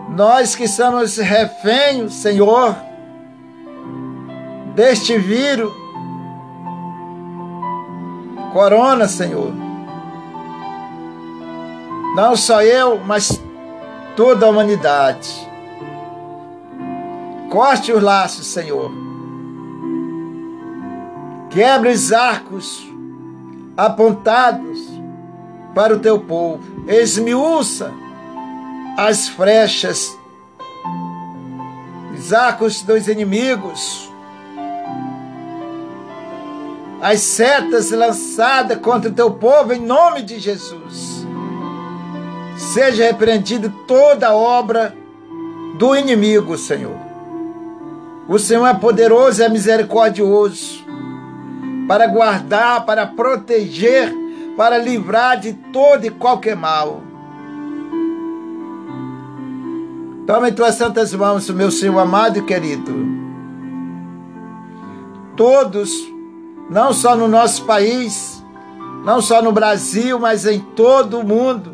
Nós 0.09 0.55
que 0.55 0.67
somos 0.67 1.17
reféns, 1.17 2.13
Senhor, 2.13 2.75
deste 4.73 5.17
vírus, 5.17 5.73
corona, 8.53 9.07
Senhor. 9.07 9.53
Não 12.15 12.35
só 12.35 12.63
eu, 12.63 12.99
mas 12.99 13.41
toda 14.15 14.45
a 14.45 14.49
humanidade. 14.49 15.47
Corte 17.51 17.91
os 17.91 18.01
laços, 18.01 18.47
Senhor. 18.47 18.91
Quebre 21.49 21.89
os 21.89 22.11
arcos 22.11 22.87
apontados 23.75 24.79
para 25.75 25.93
o 25.93 25.99
teu 25.99 26.19
povo. 26.19 26.63
Esmiuça 26.87 27.93
as 28.97 29.29
frechas, 29.29 30.17
os 32.17 32.33
arcos 32.33 32.81
dos 32.81 33.07
inimigos, 33.07 34.11
as 36.99 37.19
setas 37.19 37.91
lançadas 37.91 38.79
contra 38.79 39.11
o 39.11 39.13
teu 39.13 39.29
povo 39.29 39.71
em 39.71 39.79
nome 39.79 40.23
de 40.23 40.39
Jesus. 40.39 41.27
Seja 42.57 43.03
repreendida 43.03 43.71
toda 43.87 44.33
obra 44.33 44.95
do 45.77 45.95
inimigo, 45.95 46.57
Senhor. 46.57 46.97
O 48.27 48.39
Senhor 48.39 48.65
é 48.65 48.73
poderoso 48.73 49.43
e 49.43 49.45
é 49.45 49.49
misericordioso 49.49 50.83
para 51.87 52.07
guardar, 52.07 52.83
para 52.83 53.05
proteger, 53.05 54.11
para 54.57 54.79
livrar 54.79 55.39
de 55.39 55.53
todo 55.53 56.03
e 56.03 56.09
qualquer 56.09 56.55
mal. 56.55 57.03
Toma 60.27 60.49
em 60.49 60.53
tuas 60.53 60.75
santas 60.75 61.13
mãos, 61.13 61.49
meu 61.49 61.71
Senhor 61.71 61.97
amado 61.97 62.37
e 62.37 62.41
querido. 62.41 62.93
Todos, 65.37 65.89
não 66.69 66.91
só 66.91 67.15
no 67.15 67.29
nosso 67.29 67.63
país, 67.63 68.43
não 69.05 69.21
só 69.21 69.41
no 69.41 69.53
Brasil, 69.53 70.19
mas 70.19 70.45
em 70.45 70.59
todo 70.59 71.19
o 71.19 71.25
mundo. 71.25 71.73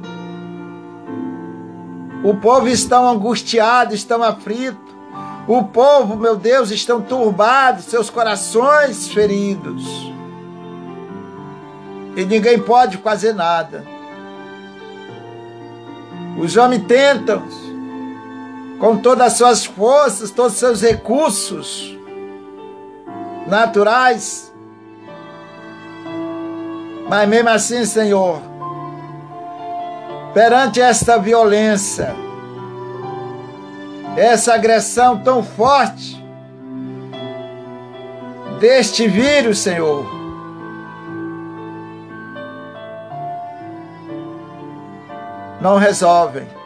O 2.23 2.35
povo 2.35 2.67
estão 2.67 3.09
angustiado, 3.09 3.95
estão 3.95 4.21
aflito. 4.21 4.77
O 5.47 5.63
povo, 5.63 6.15
meu 6.15 6.35
Deus, 6.35 6.69
estão 6.69 7.01
turbados, 7.01 7.85
seus 7.85 8.11
corações 8.11 9.07
feridos. 9.07 9.83
E 12.15 12.23
ninguém 12.23 12.59
pode 12.59 12.97
fazer 12.97 13.33
nada. 13.33 13.83
Os 16.37 16.55
homens 16.55 16.85
tentam, 16.85 17.41
com 18.83 18.97
todas 18.97 19.27
as 19.27 19.33
suas 19.37 19.65
forças, 19.65 20.29
todos 20.29 20.55
os 20.55 20.59
seus 20.59 20.81
recursos 20.81 21.97
naturais. 23.47 24.53
Mas 27.07 27.29
mesmo 27.29 27.47
assim, 27.47 27.85
Senhor, 27.85 28.41
perante 30.33 30.81
esta 30.81 31.17
violência, 31.17 32.13
essa 34.17 34.53
agressão 34.53 35.17
tão 35.23 35.41
forte 35.41 36.21
deste 38.59 39.07
vírus, 39.07 39.59
Senhor, 39.59 40.05
não 45.61 45.77
resolvem. 45.77 46.62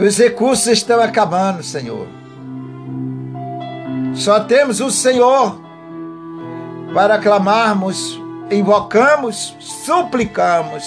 Os 0.00 0.16
recursos 0.16 0.66
estão 0.66 0.98
acabando, 0.98 1.62
Senhor. 1.62 2.06
Só 4.14 4.40
temos 4.40 4.80
o 4.80 4.90
Senhor 4.90 5.60
para 6.94 7.18
clamarmos, 7.18 8.18
invocamos, 8.50 9.54
suplicamos. 9.60 10.84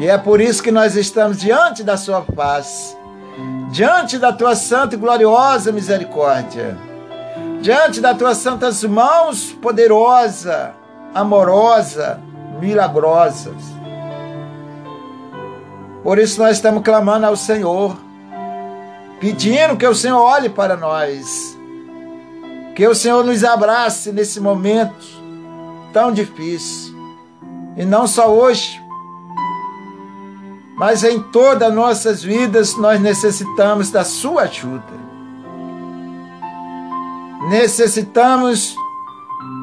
E 0.00 0.08
é 0.08 0.18
por 0.18 0.40
isso 0.40 0.60
que 0.60 0.72
nós 0.72 0.96
estamos 0.96 1.38
diante 1.38 1.84
da 1.84 1.96
Sua 1.96 2.22
face, 2.22 2.96
diante 3.70 4.18
da 4.18 4.32
Tua 4.32 4.56
santa 4.56 4.96
e 4.96 4.98
gloriosa 4.98 5.70
misericórdia, 5.70 6.76
diante 7.62 8.00
das 8.00 8.18
Tuas 8.18 8.38
santas 8.38 8.82
mãos 8.82 9.52
poderosa, 9.52 10.74
amorosa, 11.14 12.20
milagrosas. 12.60 13.79
Por 16.02 16.18
isso 16.18 16.40
nós 16.40 16.56
estamos 16.56 16.82
clamando 16.82 17.26
ao 17.26 17.36
Senhor, 17.36 17.96
pedindo 19.20 19.76
que 19.76 19.86
o 19.86 19.94
Senhor 19.94 20.20
olhe 20.20 20.48
para 20.48 20.76
nós, 20.76 21.58
que 22.74 22.86
o 22.86 22.94
Senhor 22.94 23.22
nos 23.24 23.44
abrace 23.44 24.10
nesse 24.10 24.40
momento 24.40 25.06
tão 25.92 26.12
difícil. 26.12 26.98
E 27.76 27.84
não 27.84 28.06
só 28.06 28.30
hoje, 28.30 28.80
mas 30.76 31.04
em 31.04 31.20
todas 31.20 31.68
as 31.68 31.74
nossas 31.74 32.22
vidas 32.22 32.74
nós 32.76 32.98
necessitamos 32.98 33.90
da 33.90 34.02
sua 34.02 34.42
ajuda. 34.42 35.00
Necessitamos 37.50 38.74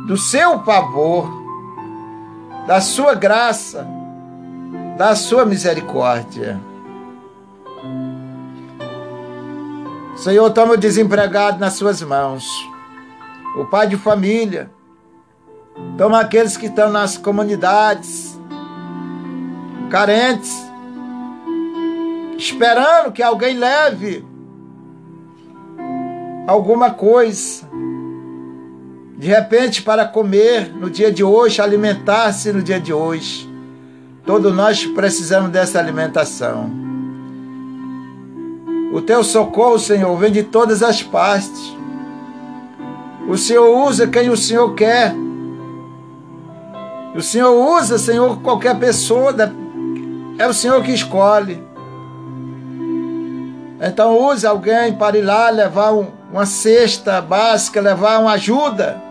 do 0.07 0.15
seu 0.15 0.63
favor, 0.63 1.27
da 2.67 2.79
sua 2.79 3.15
graça, 3.15 3.87
da 4.97 5.15
sua 5.15 5.45
misericórdia. 5.45 6.59
Senhor, 10.15 10.49
toma 10.49 10.73
o 10.73 10.77
desempregado 10.77 11.59
nas 11.59 11.73
suas 11.73 12.01
mãos, 12.01 12.43
o 13.55 13.65
pai 13.65 13.87
de 13.87 13.95
família, 13.95 14.71
toma 15.95 16.19
aqueles 16.19 16.57
que 16.57 16.65
estão 16.65 16.89
nas 16.89 17.15
comunidades, 17.15 18.39
carentes, 19.91 20.51
esperando 22.35 23.11
que 23.11 23.21
alguém 23.21 23.55
leve 23.55 24.25
alguma 26.47 26.89
coisa, 26.89 27.67
de 29.15 29.27
repente 29.27 29.83
para 29.83 30.07
comer 30.07 30.73
no 30.73 30.89
dia 30.89 31.11
de 31.11 31.23
hoje, 31.23 31.61
alimentar-se 31.61 32.51
no 32.51 32.63
dia 32.63 32.79
de 32.79 32.91
hoje. 32.91 33.46
Todos 34.27 34.53
nós 34.53 34.85
precisamos 34.85 35.51
dessa 35.51 35.79
alimentação. 35.79 36.69
O 38.91 39.01
teu 39.01 39.23
socorro, 39.23 39.79
Senhor, 39.79 40.17
vem 40.17 40.33
de 40.33 40.43
todas 40.43 40.83
as 40.83 41.01
partes. 41.01 41.73
O 43.29 43.37
Senhor 43.37 43.87
usa 43.87 44.05
quem 44.05 44.29
o 44.29 44.35
Senhor 44.35 44.73
quer. 44.75 45.15
O 47.15 47.21
Senhor 47.21 47.53
usa, 47.77 47.97
Senhor, 47.97 48.41
qualquer 48.41 48.77
pessoa. 48.77 49.33
É 50.37 50.45
o 50.45 50.53
Senhor 50.53 50.83
que 50.83 50.91
escolhe. 50.91 51.63
Então 53.79 54.19
use 54.27 54.45
alguém 54.45 54.93
para 54.93 55.17
ir 55.17 55.21
lá 55.21 55.49
levar 55.49 55.93
um, 55.93 56.07
uma 56.33 56.45
cesta 56.45 57.21
básica, 57.21 57.79
levar 57.79 58.19
uma 58.19 58.33
ajuda 58.33 59.01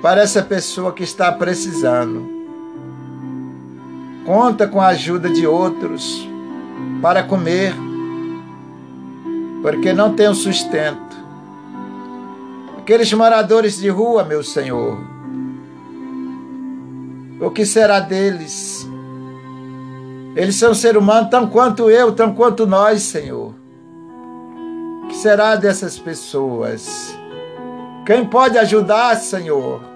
para 0.00 0.22
essa 0.22 0.42
pessoa 0.42 0.92
que 0.92 1.02
está 1.02 1.32
precisando 1.32 2.35
conta 4.26 4.66
com 4.66 4.80
a 4.80 4.88
ajuda 4.88 5.30
de 5.30 5.46
outros 5.46 6.28
para 7.00 7.22
comer, 7.22 7.72
porque 9.62 9.92
não 9.92 10.14
tem 10.14 10.28
o 10.28 10.34
sustento. 10.34 11.16
Aqueles 12.76 13.12
moradores 13.12 13.78
de 13.78 13.88
rua, 13.88 14.24
meu 14.24 14.42
Senhor, 14.42 14.98
o 17.40 17.50
que 17.50 17.64
será 17.64 18.00
deles? 18.00 18.86
Eles 20.34 20.56
são 20.56 20.74
ser 20.74 20.96
humanos 20.96 21.30
tão 21.30 21.48
quanto 21.48 21.88
eu, 21.88 22.12
tão 22.12 22.34
quanto 22.34 22.66
nós, 22.66 23.02
Senhor. 23.02 23.54
O 25.04 25.08
que 25.08 25.16
será 25.16 25.54
dessas 25.56 25.98
pessoas? 25.98 27.16
Quem 28.04 28.24
pode 28.24 28.58
ajudar, 28.58 29.16
Senhor? 29.16 29.95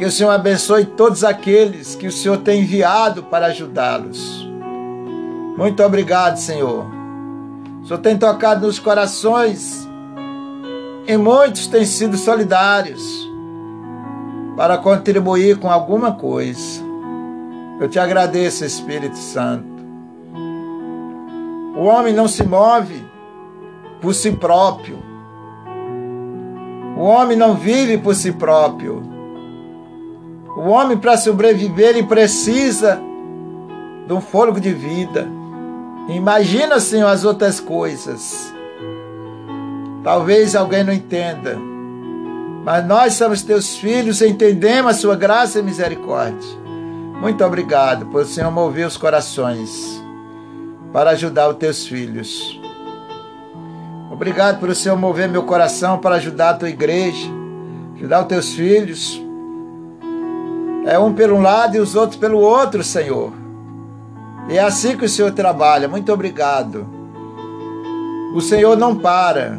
Que 0.00 0.06
o 0.06 0.10
Senhor 0.10 0.30
abençoe 0.30 0.86
todos 0.86 1.22
aqueles 1.22 1.94
que 1.94 2.06
o 2.06 2.10
Senhor 2.10 2.38
tem 2.38 2.62
enviado 2.62 3.24
para 3.24 3.48
ajudá-los. 3.48 4.48
Muito 5.58 5.82
obrigado, 5.82 6.38
Senhor. 6.38 6.86
O 7.82 7.86
Senhor 7.86 8.00
tem 8.00 8.16
tocado 8.16 8.66
nos 8.66 8.78
corações 8.78 9.86
e 11.06 11.14
muitos 11.18 11.66
têm 11.66 11.84
sido 11.84 12.16
solidários 12.16 13.28
para 14.56 14.78
contribuir 14.78 15.58
com 15.58 15.70
alguma 15.70 16.12
coisa. 16.12 16.82
Eu 17.78 17.86
te 17.86 17.98
agradeço, 17.98 18.64
Espírito 18.64 19.18
Santo. 19.18 19.84
O 21.76 21.84
homem 21.84 22.14
não 22.14 22.26
se 22.26 22.42
move 22.42 23.04
por 24.00 24.14
si 24.14 24.32
próprio. 24.32 24.98
O 26.96 27.02
homem 27.02 27.36
não 27.36 27.54
vive 27.54 27.98
por 27.98 28.14
si 28.14 28.32
próprio. 28.32 29.09
O 30.60 30.68
homem, 30.68 30.98
para 30.98 31.16
sobreviver, 31.16 31.88
ele 31.88 32.02
precisa 32.02 33.00
de 34.06 34.12
um 34.12 34.20
fôlego 34.20 34.60
de 34.60 34.74
vida. 34.74 35.26
Imagina, 36.06 36.78
Senhor, 36.78 37.08
as 37.08 37.24
outras 37.24 37.58
coisas. 37.58 38.52
Talvez 40.04 40.54
alguém 40.54 40.84
não 40.84 40.92
entenda. 40.92 41.56
Mas 42.62 42.86
nós 42.86 43.14
somos 43.14 43.42
teus 43.42 43.78
filhos, 43.78 44.20
entendemos 44.20 44.90
a 44.90 44.98
sua 44.98 45.16
graça 45.16 45.60
e 45.60 45.62
misericórdia. 45.62 46.50
Muito 47.22 47.42
obrigado 47.42 48.04
por 48.06 48.20
o 48.20 48.26
Senhor 48.26 48.50
mover 48.50 48.86
os 48.86 48.98
corações 48.98 50.04
para 50.92 51.12
ajudar 51.12 51.48
os 51.48 51.56
teus 51.56 51.86
filhos. 51.86 52.60
Obrigado 54.12 54.60
por 54.60 54.68
o 54.68 54.74
Senhor 54.74 54.98
mover 54.98 55.26
meu 55.26 55.44
coração 55.44 55.96
para 55.96 56.16
ajudar 56.16 56.50
a 56.50 56.54
tua 56.54 56.68
igreja, 56.68 57.30
ajudar 57.96 58.20
os 58.20 58.26
teus 58.26 58.52
filhos. 58.52 59.29
É 60.86 60.98
um 60.98 61.12
pelo 61.12 61.40
lado 61.40 61.76
e 61.76 61.78
os 61.78 61.94
outros 61.94 62.18
pelo 62.18 62.38
outro, 62.38 62.82
Senhor. 62.82 63.32
E 64.48 64.56
é 64.56 64.62
assim 64.62 64.96
que 64.96 65.04
o 65.04 65.08
Senhor 65.08 65.30
trabalha. 65.32 65.88
Muito 65.88 66.12
obrigado. 66.12 66.86
O 68.34 68.40
Senhor 68.40 68.76
não 68.76 68.96
para. 68.96 69.58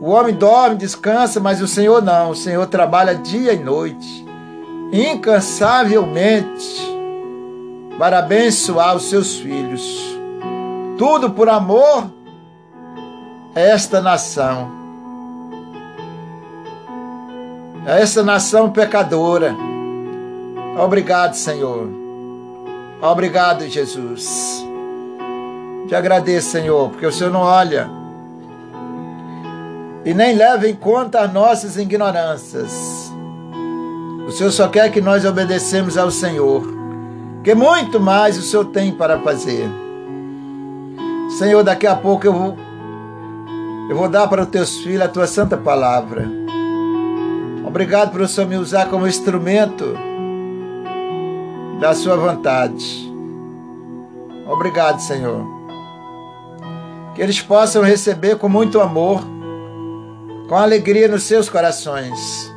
O 0.00 0.10
homem 0.10 0.34
dorme, 0.34 0.76
descansa, 0.76 1.40
mas 1.40 1.62
o 1.62 1.66
Senhor 1.66 2.02
não. 2.02 2.30
O 2.30 2.36
Senhor 2.36 2.66
trabalha 2.66 3.14
dia 3.14 3.52
e 3.52 3.58
noite, 3.58 4.26
incansavelmente, 4.92 6.94
para 7.98 8.18
abençoar 8.18 8.96
os 8.96 9.04
seus 9.04 9.36
filhos. 9.36 10.14
Tudo 10.98 11.30
por 11.30 11.48
amor 11.48 12.10
a 13.54 13.60
esta 13.60 14.00
nação. 14.00 14.70
A 17.86 17.98
esta 17.98 18.22
nação 18.22 18.70
pecadora. 18.70 19.54
Obrigado, 20.76 21.34
Senhor. 21.34 21.88
Obrigado, 23.00 23.68
Jesus. 23.68 24.64
Te 25.86 25.94
agradeço, 25.94 26.50
Senhor, 26.50 26.90
porque 26.90 27.06
o 27.06 27.12
Senhor 27.12 27.30
não 27.30 27.42
olha 27.42 27.88
e 30.04 30.12
nem 30.12 30.34
leva 30.34 30.68
em 30.68 30.74
conta 30.74 31.20
as 31.20 31.32
nossas 31.32 31.76
ignorâncias. 31.76 33.12
O 34.26 34.32
Senhor 34.32 34.50
só 34.50 34.68
quer 34.68 34.90
que 34.90 35.00
nós 35.00 35.24
obedecemos 35.24 35.96
ao 35.96 36.10
Senhor, 36.10 36.62
que 37.42 37.54
muito 37.54 38.00
mais 38.00 38.36
o 38.36 38.42
Senhor 38.42 38.64
tem 38.66 38.92
para 38.92 39.18
fazer. 39.20 39.68
Senhor, 41.38 41.62
daqui 41.62 41.86
a 41.86 41.94
pouco 41.94 42.26
eu 42.26 42.32
vou, 42.32 42.56
eu 43.90 43.96
vou 43.96 44.08
dar 44.08 44.26
para 44.28 44.42
os 44.42 44.48
teus 44.48 44.78
filhos 44.78 45.02
a 45.02 45.08
tua 45.08 45.26
santa 45.26 45.56
palavra. 45.56 46.26
Obrigado 47.66 48.12
por 48.12 48.22
o 48.22 48.28
Senhor 48.28 48.48
me 48.48 48.56
usar 48.56 48.88
como 48.88 49.06
instrumento 49.06 49.94
da 51.84 51.94
sua 51.94 52.16
vontade. 52.16 53.12
Obrigado, 54.48 55.00
Senhor. 55.00 55.44
Que 57.14 57.20
eles 57.20 57.42
possam 57.42 57.82
receber 57.82 58.38
com 58.38 58.48
muito 58.48 58.80
amor 58.80 59.22
com 60.48 60.56
alegria 60.56 61.08
nos 61.08 61.24
seus 61.24 61.46
corações. 61.50 62.50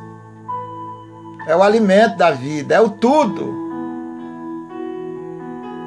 É 1.46 1.54
o 1.54 1.62
alimento 1.62 2.16
da 2.16 2.30
vida, 2.30 2.74
é 2.74 2.80
o 2.80 2.88
tudo. 2.88 3.54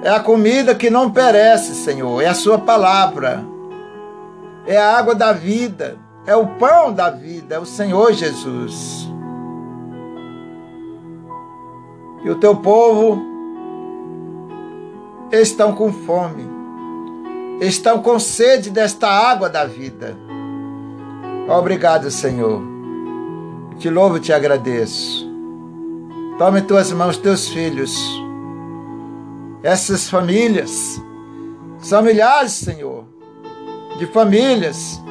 É 0.04 0.10
a 0.10 0.20
comida 0.20 0.76
que 0.76 0.92
não 0.92 1.10
perece, 1.10 1.74
Senhor, 1.74 2.22
é 2.22 2.28
a 2.28 2.36
Sua 2.36 2.60
palavra, 2.60 3.44
é 4.68 4.78
a 4.78 5.00
água 5.00 5.16
da 5.16 5.34
vida, 5.34 5.98
é 6.28 6.36
o 6.36 6.46
pão 6.46 6.94
da 6.94 7.10
vida, 7.10 7.56
é 7.56 7.60
o 7.60 7.66
Senhor 7.66 8.14
Jesus. 8.14 9.10
E 12.24 12.30
o 12.30 12.36
teu 12.36 12.56
povo 12.56 13.31
estão 15.32 15.74
com 15.74 15.94
fome, 15.94 16.46
estão 17.62 18.02
com 18.02 18.20
sede 18.20 18.70
desta 18.70 19.08
água 19.08 19.50
da 19.50 19.66
vida. 19.66 20.16
Obrigado, 21.48 22.10
Senhor. 22.12 22.62
Te 23.78 23.90
louvo 23.90 24.18
e 24.18 24.20
te 24.20 24.34
agradeço. 24.34 25.30
Tome 26.38 26.60
em 26.60 26.64
tuas 26.64 26.92
mãos 26.92 27.18
teus 27.18 27.50
filhos. 27.50 27.98
Essas 29.64 30.10
famílias 30.10 31.02
são 31.80 32.02
milhares, 32.02 32.52
Senhor, 32.54 33.06
de 33.98 34.06
famílias. 34.08 35.02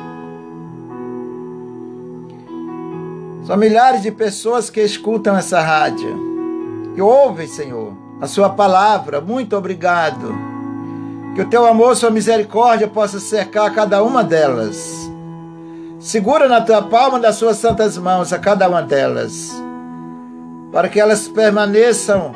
São 3.45 3.57
milhares 3.57 4.03
de 4.03 4.11
pessoas 4.13 4.71
que 4.71 4.81
escutam 4.81 5.37
essa 5.37 5.61
rádio, 5.61 6.17
que 6.95 7.03
ouvem, 7.03 7.47
Senhor, 7.47 7.93
a 8.21 8.27
Sua 8.27 8.51
palavra. 8.51 9.21
Muito 9.21 9.57
obrigado. 9.57 10.35
Que 11.35 11.43
o 11.43 11.49
teu 11.49 11.65
amor, 11.67 11.97
sua 11.97 12.11
misericórdia 12.11 12.89
possa 12.89 13.21
cercar 13.21 13.73
cada 13.73 14.03
uma 14.03 14.23
delas. 14.23 15.11
Segura 16.01 16.49
na 16.49 16.61
tua 16.61 16.83
palma 16.83 17.21
das 17.21 17.37
suas 17.37 17.57
santas 17.59 17.97
mãos 17.97 18.33
a 18.33 18.39
cada 18.39 18.69
uma 18.69 18.83
delas, 18.83 19.53
para 20.73 20.89
que 20.89 20.99
elas 20.99 21.29
permaneçam 21.29 22.33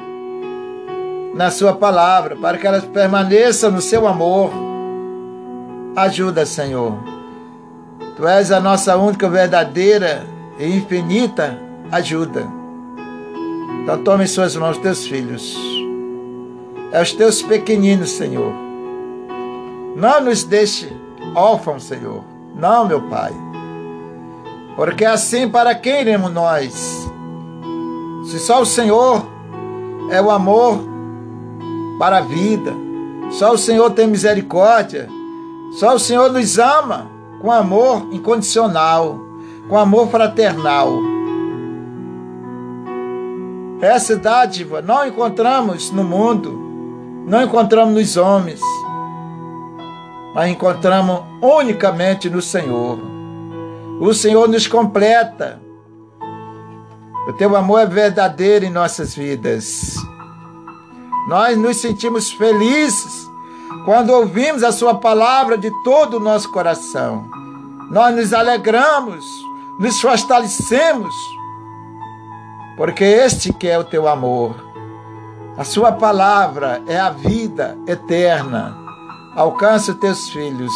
na 1.35 1.51
sua 1.51 1.73
palavra, 1.73 2.37
para 2.37 2.59
que 2.59 2.67
elas 2.67 2.85
permaneçam 2.85 3.71
no 3.71 3.81
seu 3.81 4.07
amor. 4.07 4.51
Ajuda, 5.97 6.47
Senhor. 6.47 6.95
Tu 8.17 8.29
és 8.29 8.53
a 8.53 8.61
nossa 8.61 8.97
única 8.97 9.29
verdadeira 9.29 10.25
e 10.59 10.77
infinita 10.77 11.59
ajuda. 11.91 12.47
Então 13.83 14.05
tome 14.05 14.25
em 14.25 14.29
suas 14.29 14.55
mãos 14.55 14.79
teus 14.79 15.07
filhos. 15.07 15.74
É 16.95 17.03
os 17.03 17.13
teus 17.13 17.43
pequeninos, 17.43 18.11
Senhor. 18.11 18.53
Não 19.97 20.21
nos 20.21 20.45
deixe 20.45 20.89
órfãos, 21.35 21.83
Senhor. 21.83 22.23
Não, 22.55 22.87
meu 22.87 23.03
Pai. 23.09 23.33
Porque 24.77 25.05
assim 25.05 25.49
para 25.49 25.75
quem 25.75 26.03
iremos 26.03 26.33
nós? 26.33 27.11
Se 28.27 28.39
só 28.39 28.63
o 28.63 28.65
Senhor 28.65 29.27
é 30.09 30.23
o 30.23 30.31
amor 30.31 30.85
para 31.99 32.19
a 32.19 32.21
vida, 32.21 32.73
só 33.29 33.53
o 33.53 33.59
Senhor 33.59 33.91
tem 33.91 34.07
misericórdia, 34.07 35.09
só 35.73 35.97
o 35.97 35.99
Senhor 35.99 36.31
nos 36.31 36.61
ama 36.61 37.11
com 37.43 37.51
amor 37.51 38.07
incondicional, 38.13 39.19
com 39.69 39.77
amor 39.77 40.11
fraternal. 40.11 40.93
Essa 43.81 44.15
dádiva 44.15 44.81
não 44.81 45.05
encontramos 45.05 45.91
no 45.91 46.05
mundo, 46.05 46.65
não 47.27 47.43
encontramos 47.43 47.95
nos 47.95 48.17
homens, 48.17 48.61
mas 50.35 50.51
encontramos 50.51 51.23
unicamente 51.41 52.29
no 52.29 52.43
Senhor. 52.43 52.99
O 54.01 54.13
Senhor 54.13 54.49
nos 54.49 54.67
completa. 54.67 55.61
O 57.27 57.33
teu 57.33 57.57
amor 57.57 57.81
é 57.81 57.87
verdadeiro 57.87 58.67
em 58.67 58.71
nossas 58.71 59.15
vidas. 59.15 59.95
Nós 61.27 61.57
nos 61.57 61.79
sentimos 61.79 62.31
felizes 62.31 63.27
quando 63.87 64.11
ouvimos 64.11 64.63
a 64.63 64.71
Sua 64.71 64.97
palavra 64.97 65.57
de 65.57 65.71
todo 65.83 66.19
o 66.19 66.21
nosso 66.21 66.53
coração. 66.53 67.31
Nós 67.91 68.15
nos 68.15 68.35
alegramos, 68.35 69.25
nos 69.79 69.99
fortalecemos, 70.01 71.15
porque 72.77 73.05
este 73.05 73.53
que 73.53 73.69
é 73.69 73.79
o 73.79 73.85
teu 73.85 74.07
amor. 74.07 74.74
A 75.57 75.63
Sua 75.63 75.93
palavra 75.93 76.83
é 76.89 76.99
a 76.99 77.11
vida 77.11 77.79
eterna. 77.87 78.77
Alcança 79.37 79.93
os 79.93 79.99
teus 79.99 80.29
filhos, 80.29 80.73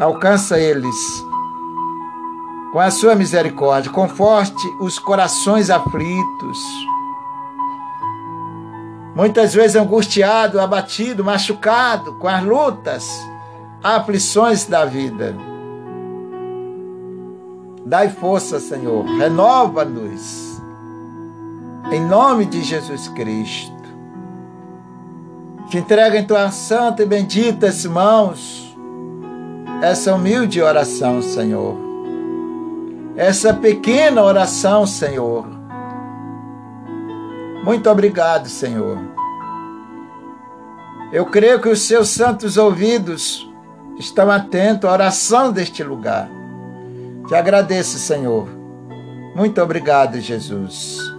alcança 0.00 0.58
eles 0.58 1.24
com 2.72 2.80
a 2.80 2.90
sua 2.90 3.14
misericórdia, 3.14 3.92
conforte 3.92 4.66
os 4.80 4.98
corações 4.98 5.70
aflitos. 5.70 6.58
Muitas 9.14 9.54
vezes 9.54 9.76
angustiado, 9.76 10.60
abatido, 10.60 11.24
machucado 11.24 12.14
com 12.14 12.26
as 12.26 12.42
lutas, 12.42 13.08
aflições 13.80 14.66
da 14.66 14.84
vida. 14.84 15.36
Dai 17.86 18.08
força, 18.08 18.58
Senhor, 18.58 19.04
renova-nos. 19.04 20.43
Em 21.94 22.00
nome 22.00 22.44
de 22.44 22.62
Jesus 22.62 23.08
Cristo. 23.08 23.72
Te 25.68 25.78
entrega 25.78 26.18
em 26.18 26.26
tuas 26.26 26.54
santas 26.54 27.06
e 27.06 27.08
benditas 27.08 27.84
mãos 27.84 28.76
essa 29.82 30.14
humilde 30.14 30.60
oração, 30.60 31.22
Senhor 31.22 31.84
essa 33.16 33.54
pequena 33.54 34.22
oração, 34.22 34.86
Senhor. 34.86 35.46
Muito 37.62 37.88
obrigado, 37.88 38.48
Senhor. 38.48 38.98
Eu 41.12 41.26
creio 41.26 41.60
que 41.60 41.68
os 41.68 41.82
seus 41.82 42.08
santos 42.08 42.56
ouvidos 42.56 43.48
estão 43.98 44.30
atentos 44.30 44.88
à 44.88 44.92
oração 44.92 45.52
deste 45.52 45.82
lugar. 45.84 46.28
Te 47.28 47.34
agradeço, 47.34 47.98
Senhor. 47.98 48.48
Muito 49.34 49.62
obrigado, 49.62 50.20
Jesus. 50.20 51.13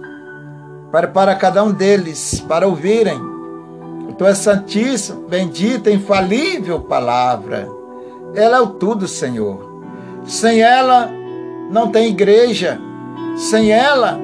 Para, 1.12 1.34
cada 1.34 1.62
um 1.62 1.72
deles, 1.72 2.40
para 2.40 2.66
ouvirem 2.66 3.20
a 4.08 4.12
tua 4.14 4.34
santíssima, 4.34 5.20
bendita, 5.28 5.90
infalível 5.90 6.80
palavra. 6.80 7.68
Ela 8.34 8.56
é 8.56 8.60
o 8.60 8.68
tudo, 8.68 9.06
Senhor. 9.06 9.82
Sem 10.24 10.62
ela, 10.62 11.10
não 11.70 11.90
tem 11.90 12.08
igreja. 12.08 12.80
Sem 13.36 13.70
ela, 13.70 14.18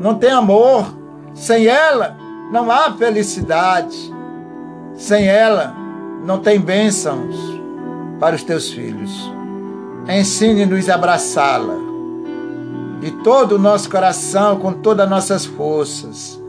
não 0.00 0.14
tem 0.14 0.30
amor. 0.30 0.86
Sem 1.34 1.66
ela, 1.66 2.16
não 2.50 2.70
há 2.70 2.92
felicidade. 2.92 4.10
Sem 4.94 5.28
ela, 5.28 5.74
não 6.24 6.38
tem 6.38 6.58
bênçãos 6.58 7.36
para 8.18 8.36
os 8.36 8.42
teus 8.42 8.70
filhos. 8.70 9.30
Ensine-nos 10.08 10.88
a 10.88 10.94
abraçá-la 10.94 11.89
de 13.00 13.10
todo 13.22 13.56
o 13.56 13.58
nosso 13.58 13.90
coração, 13.90 14.58
com 14.58 14.72
todas 14.74 15.04
as 15.04 15.10
nossas 15.10 15.44
forças 15.46 16.40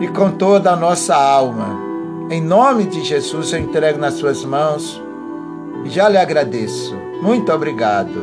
e 0.00 0.08
com 0.08 0.30
toda 0.32 0.72
a 0.72 0.76
nossa 0.76 1.14
alma. 1.14 1.78
Em 2.28 2.40
nome 2.40 2.84
de 2.84 3.04
Jesus, 3.04 3.52
eu 3.52 3.60
entrego 3.60 3.98
nas 3.98 4.14
suas 4.14 4.44
mãos 4.44 5.00
e 5.84 5.88
já 5.88 6.08
lhe 6.08 6.18
agradeço. 6.18 6.94
Muito 7.22 7.52
obrigado. 7.52 8.20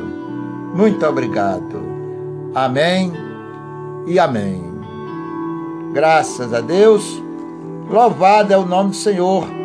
Muito 0.76 1.06
obrigado. 1.06 1.82
Amém 2.54 3.14
e 4.06 4.20
amém. 4.20 4.62
Graças 5.94 6.54
a 6.54 6.60
Deus. 6.60 7.22
Louvado 7.90 8.52
é 8.52 8.58
o 8.58 8.66
nome 8.66 8.90
do 8.90 8.96
Senhor. 8.96 9.63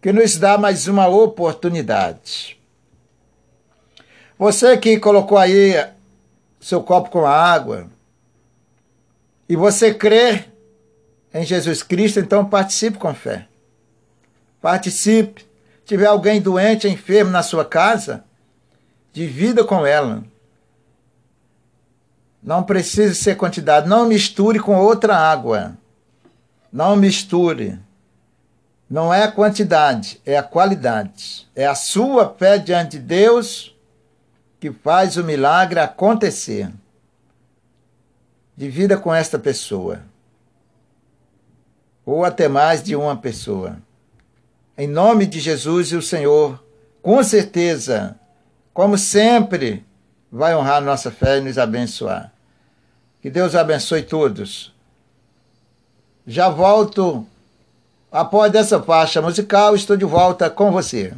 Que 0.00 0.12
nos 0.12 0.36
dá 0.36 0.56
mais 0.56 0.86
uma 0.86 1.08
oportunidade. 1.08 2.56
Você 4.38 4.76
que 4.76 5.00
colocou 5.00 5.36
aí 5.36 5.74
seu 6.60 6.82
copo 6.82 7.10
com 7.10 7.26
água 7.26 7.88
e 9.48 9.56
você 9.56 9.92
crê 9.92 10.44
em 11.34 11.44
Jesus 11.44 11.82
Cristo, 11.82 12.20
então 12.20 12.44
participe 12.44 12.96
com 12.96 13.12
fé. 13.12 13.48
Participe. 14.60 15.42
Se 15.42 15.48
tiver 15.84 16.06
alguém 16.06 16.40
doente, 16.40 16.86
enfermo 16.86 17.30
na 17.30 17.42
sua 17.42 17.64
casa, 17.64 18.24
divida 19.12 19.64
com 19.64 19.84
ela. 19.84 20.22
Não 22.40 22.62
precisa 22.62 23.14
ser 23.14 23.36
quantidade. 23.36 23.88
Não 23.88 24.06
misture 24.06 24.60
com 24.60 24.76
outra 24.76 25.16
água. 25.16 25.76
Não 26.72 26.94
misture. 26.94 27.78
Não 28.88 29.12
é 29.12 29.24
a 29.24 29.30
quantidade, 29.30 30.20
é 30.24 30.38
a 30.38 30.42
qualidade. 30.42 31.46
É 31.54 31.66
a 31.66 31.74
sua 31.74 32.34
fé 32.38 32.58
diante 32.58 32.98
de 32.98 33.00
Deus 33.00 33.76
que 34.58 34.72
faz 34.72 35.16
o 35.16 35.24
milagre 35.24 35.78
acontecer. 35.78 36.70
Divida 38.56 38.96
com 38.96 39.14
esta 39.14 39.38
pessoa. 39.38 40.02
Ou 42.04 42.24
até 42.24 42.48
mais 42.48 42.82
de 42.82 42.96
uma 42.96 43.16
pessoa. 43.16 43.76
Em 44.76 44.86
nome 44.86 45.26
de 45.26 45.38
Jesus 45.38 45.88
e 45.88 45.96
o 45.96 46.02
Senhor, 46.02 46.62
com 47.02 47.22
certeza, 47.22 48.18
como 48.72 48.96
sempre, 48.96 49.84
vai 50.32 50.54
honrar 50.54 50.80
nossa 50.80 51.10
fé 51.10 51.38
e 51.38 51.40
nos 51.42 51.58
abençoar. 51.58 52.32
Que 53.20 53.28
Deus 53.28 53.54
abençoe 53.54 54.02
todos. 54.02 54.74
Já 56.26 56.48
volto 56.48 57.26
após 58.10 58.54
essa 58.54 58.80
faixa 58.82 59.20
musical, 59.22 59.74
estou 59.74 59.96
de 59.96 60.04
volta 60.04 60.48
com 60.48 60.70
você. 60.70 61.12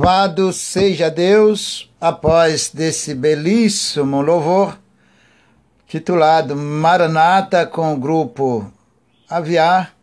Louvado 0.00 0.50
seja 0.50 1.10
Deus, 1.10 1.92
após 2.00 2.70
desse 2.70 3.14
belíssimo 3.14 4.22
louvor, 4.22 4.78
titulado 5.86 6.56
Maranata 6.56 7.66
com 7.66 7.92
o 7.92 7.98
grupo 7.98 8.72
Aviar, 9.28 9.94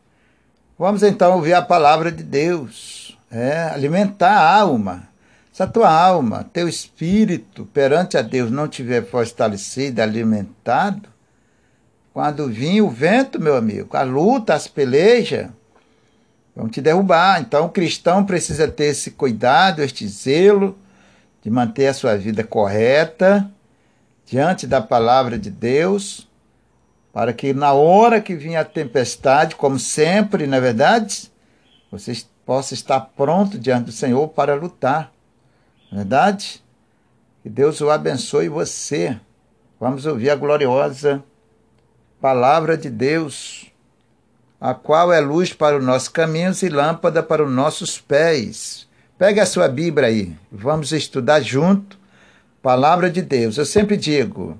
vamos 0.77 1.01
então 1.01 1.33
ouvir 1.33 1.55
a 1.55 1.63
palavra 1.63 2.11
de 2.11 2.21
Deus, 2.21 3.17
é, 3.31 3.71
alimentar 3.73 4.33
a 4.33 4.59
alma. 4.59 5.09
Se 5.51 5.63
a 5.63 5.67
tua 5.67 5.89
alma, 5.91 6.47
teu 6.53 6.69
espírito 6.69 7.65
perante 7.65 8.19
a 8.19 8.21
Deus 8.21 8.51
não 8.51 8.67
tiver 8.67 9.03
fortalecido, 9.03 9.99
alimentado, 9.99 11.09
quando 12.13 12.47
vir 12.47 12.83
o 12.83 12.89
vento, 12.91 13.41
meu 13.41 13.57
amigo, 13.57 13.97
a 13.97 14.03
luta, 14.03 14.53
as 14.53 14.67
pelejas, 14.67 15.49
vão 16.57 16.67
te 16.67 16.81
derrubar. 16.81 17.39
Então, 17.39 17.67
o 17.67 17.69
cristão 17.69 18.25
precisa 18.25 18.67
ter 18.67 18.85
esse 18.85 19.11
cuidado, 19.11 19.83
este 19.83 20.07
zelo 20.07 20.75
de 21.43 21.51
manter 21.51 21.87
a 21.87 21.93
sua 21.93 22.17
vida 22.17 22.43
correta 22.43 23.49
diante 24.25 24.65
da 24.65 24.81
palavra 24.81 25.37
de 25.37 25.51
Deus, 25.51 26.27
para 27.13 27.31
que 27.31 27.53
na 27.53 27.71
hora 27.73 28.19
que 28.19 28.35
vir 28.35 28.55
a 28.55 28.65
tempestade, 28.65 29.55
como 29.55 29.77
sempre, 29.77 30.47
na 30.47 30.57
é 30.57 30.59
verdade, 30.59 31.31
você 31.91 32.11
possa 32.45 32.73
estar 32.73 32.99
pronto 32.99 33.57
diante 33.57 33.85
do 33.85 33.91
Senhor 33.91 34.27
para 34.29 34.55
lutar. 34.55 35.13
Não 35.91 35.99
é 35.99 36.01
verdade? 36.01 36.61
Que 37.43 37.49
Deus 37.49 37.79
o 37.81 37.89
abençoe 37.89 38.49
você. 38.49 39.17
Vamos 39.79 40.05
ouvir 40.05 40.31
a 40.31 40.35
gloriosa 40.35 41.23
palavra 42.19 42.75
de 42.75 42.89
Deus 42.89 43.71
a 44.59 44.73
qual 44.73 45.13
é 45.13 45.19
luz 45.19 45.53
para 45.53 45.77
os 45.77 45.85
nossos 45.85 46.09
caminhos 46.09 46.63
e 46.63 46.69
lâmpada 46.69 47.21
para 47.21 47.43
os 47.43 47.51
nossos 47.51 47.99
pés. 48.01 48.87
Pegue 49.17 49.39
a 49.39 49.45
sua 49.45 49.67
Bíblia 49.67 50.07
aí, 50.07 50.35
vamos 50.51 50.91
estudar 50.91 51.41
junto. 51.41 51.97
Palavra 52.61 53.09
de 53.09 53.21
Deus. 53.21 53.57
Eu 53.57 53.65
sempre 53.65 53.95
digo, 53.95 54.59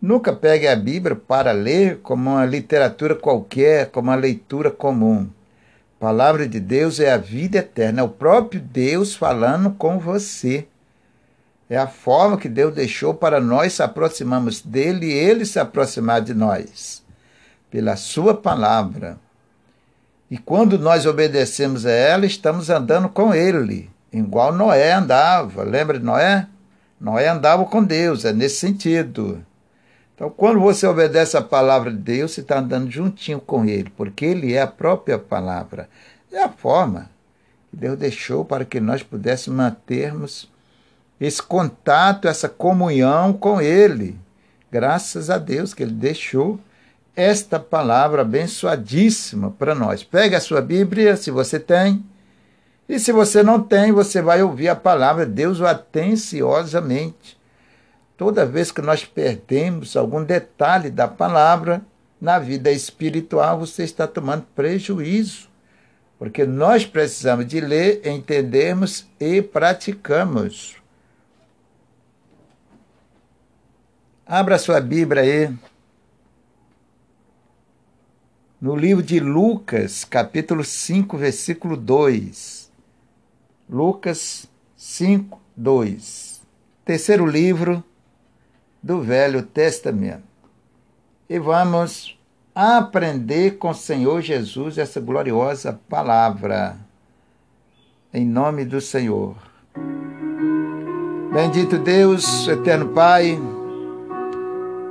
nunca 0.00 0.32
pegue 0.32 0.68
a 0.68 0.76
Bíblia 0.76 1.16
para 1.16 1.52
ler 1.52 1.98
como 2.02 2.30
uma 2.30 2.44
literatura 2.44 3.14
qualquer, 3.14 3.90
como 3.90 4.10
uma 4.10 4.16
leitura 4.16 4.70
comum. 4.70 5.28
Palavra 5.98 6.46
de 6.46 6.60
Deus 6.60 7.00
é 7.00 7.10
a 7.10 7.16
vida 7.16 7.58
eterna, 7.58 8.00
é 8.00 8.04
o 8.04 8.08
próprio 8.08 8.60
Deus 8.60 9.14
falando 9.14 9.70
com 9.70 9.98
você. 9.98 10.66
É 11.68 11.78
a 11.78 11.86
forma 11.86 12.36
que 12.36 12.48
Deus 12.48 12.74
deixou 12.74 13.14
para 13.14 13.40
nós 13.40 13.72
se 13.72 13.82
aproximarmos 13.82 14.60
dele 14.60 15.06
e 15.06 15.12
ele 15.12 15.46
se 15.46 15.58
aproximar 15.58 16.20
de 16.20 16.34
nós 16.34 17.03
pela 17.74 17.96
Sua 17.96 18.34
palavra. 18.34 19.18
E 20.30 20.38
quando 20.38 20.78
nós 20.78 21.06
obedecemos 21.06 21.84
a 21.84 21.90
ela, 21.90 22.24
estamos 22.24 22.70
andando 22.70 23.08
com 23.08 23.34
Ele, 23.34 23.90
igual 24.12 24.52
Noé 24.52 24.92
andava. 24.92 25.64
Lembra 25.64 25.98
de 25.98 26.04
Noé? 26.04 26.46
Noé 27.00 27.26
andava 27.26 27.64
com 27.64 27.82
Deus, 27.82 28.24
é 28.24 28.32
nesse 28.32 28.60
sentido. 28.60 29.44
Então, 30.14 30.30
quando 30.30 30.60
você 30.60 30.86
obedece 30.86 31.36
a 31.36 31.42
palavra 31.42 31.90
de 31.90 31.96
Deus, 31.96 32.30
você 32.30 32.42
está 32.42 32.60
andando 32.60 32.88
juntinho 32.88 33.40
com 33.40 33.64
Ele, 33.64 33.90
porque 33.96 34.24
Ele 34.24 34.54
é 34.54 34.62
a 34.62 34.68
própria 34.68 35.18
palavra. 35.18 35.88
É 36.30 36.44
a 36.44 36.48
forma 36.48 37.10
que 37.72 37.76
Deus 37.76 37.98
deixou 37.98 38.44
para 38.44 38.64
que 38.64 38.78
nós 38.78 39.02
pudéssemos 39.02 39.58
mantermos 39.58 40.48
esse 41.20 41.42
contato, 41.42 42.28
essa 42.28 42.48
comunhão 42.48 43.32
com 43.32 43.60
Ele. 43.60 44.16
Graças 44.70 45.28
a 45.28 45.38
Deus 45.38 45.74
que 45.74 45.82
Ele 45.82 45.90
deixou 45.90 46.60
esta 47.16 47.60
palavra 47.60 48.22
abençoadíssima 48.22 49.50
para 49.50 49.74
nós. 49.74 50.02
Pegue 50.02 50.34
a 50.34 50.40
sua 50.40 50.60
Bíblia, 50.60 51.16
se 51.16 51.30
você 51.30 51.60
tem, 51.60 52.04
e 52.88 52.98
se 52.98 53.12
você 53.12 53.42
não 53.42 53.62
tem, 53.62 53.92
você 53.92 54.20
vai 54.20 54.42
ouvir 54.42 54.68
a 54.68 54.76
palavra 54.76 55.24
de 55.24 55.32
Deus 55.32 55.60
atenciosamente. 55.62 57.38
Toda 58.16 58.46
vez 58.46 58.70
que 58.70 58.82
nós 58.82 59.04
perdemos 59.04 59.96
algum 59.96 60.22
detalhe 60.22 60.90
da 60.90 61.08
palavra 61.08 61.82
na 62.20 62.38
vida 62.38 62.70
espiritual, 62.70 63.58
você 63.58 63.84
está 63.84 64.06
tomando 64.06 64.46
prejuízo, 64.54 65.48
porque 66.18 66.44
nós 66.44 66.84
precisamos 66.84 67.46
de 67.46 67.60
ler, 67.60 68.06
entendermos 68.06 69.06
e 69.18 69.42
praticamos. 69.42 70.76
Abra 74.26 74.58
sua 74.58 74.80
Bíblia 74.80 75.22
aí 75.22 75.54
no 78.64 78.74
livro 78.74 79.02
de 79.02 79.20
Lucas, 79.20 80.06
capítulo 80.06 80.64
5, 80.64 81.18
versículo 81.18 81.76
2. 81.76 82.72
Lucas 83.68 84.48
5, 84.74 85.38
2. 85.54 86.40
Terceiro 86.82 87.26
livro 87.26 87.84
do 88.82 89.02
Velho 89.02 89.42
Testamento. 89.42 90.22
E 91.28 91.38
vamos 91.38 92.18
aprender 92.54 93.58
com 93.58 93.68
o 93.68 93.74
Senhor 93.74 94.22
Jesus 94.22 94.78
essa 94.78 94.98
gloriosa 94.98 95.78
palavra. 95.86 96.78
Em 98.14 98.24
nome 98.24 98.64
do 98.64 98.80
Senhor. 98.80 99.36
Bendito 101.34 101.76
Deus, 101.76 102.48
eterno 102.48 102.94
Pai, 102.94 103.38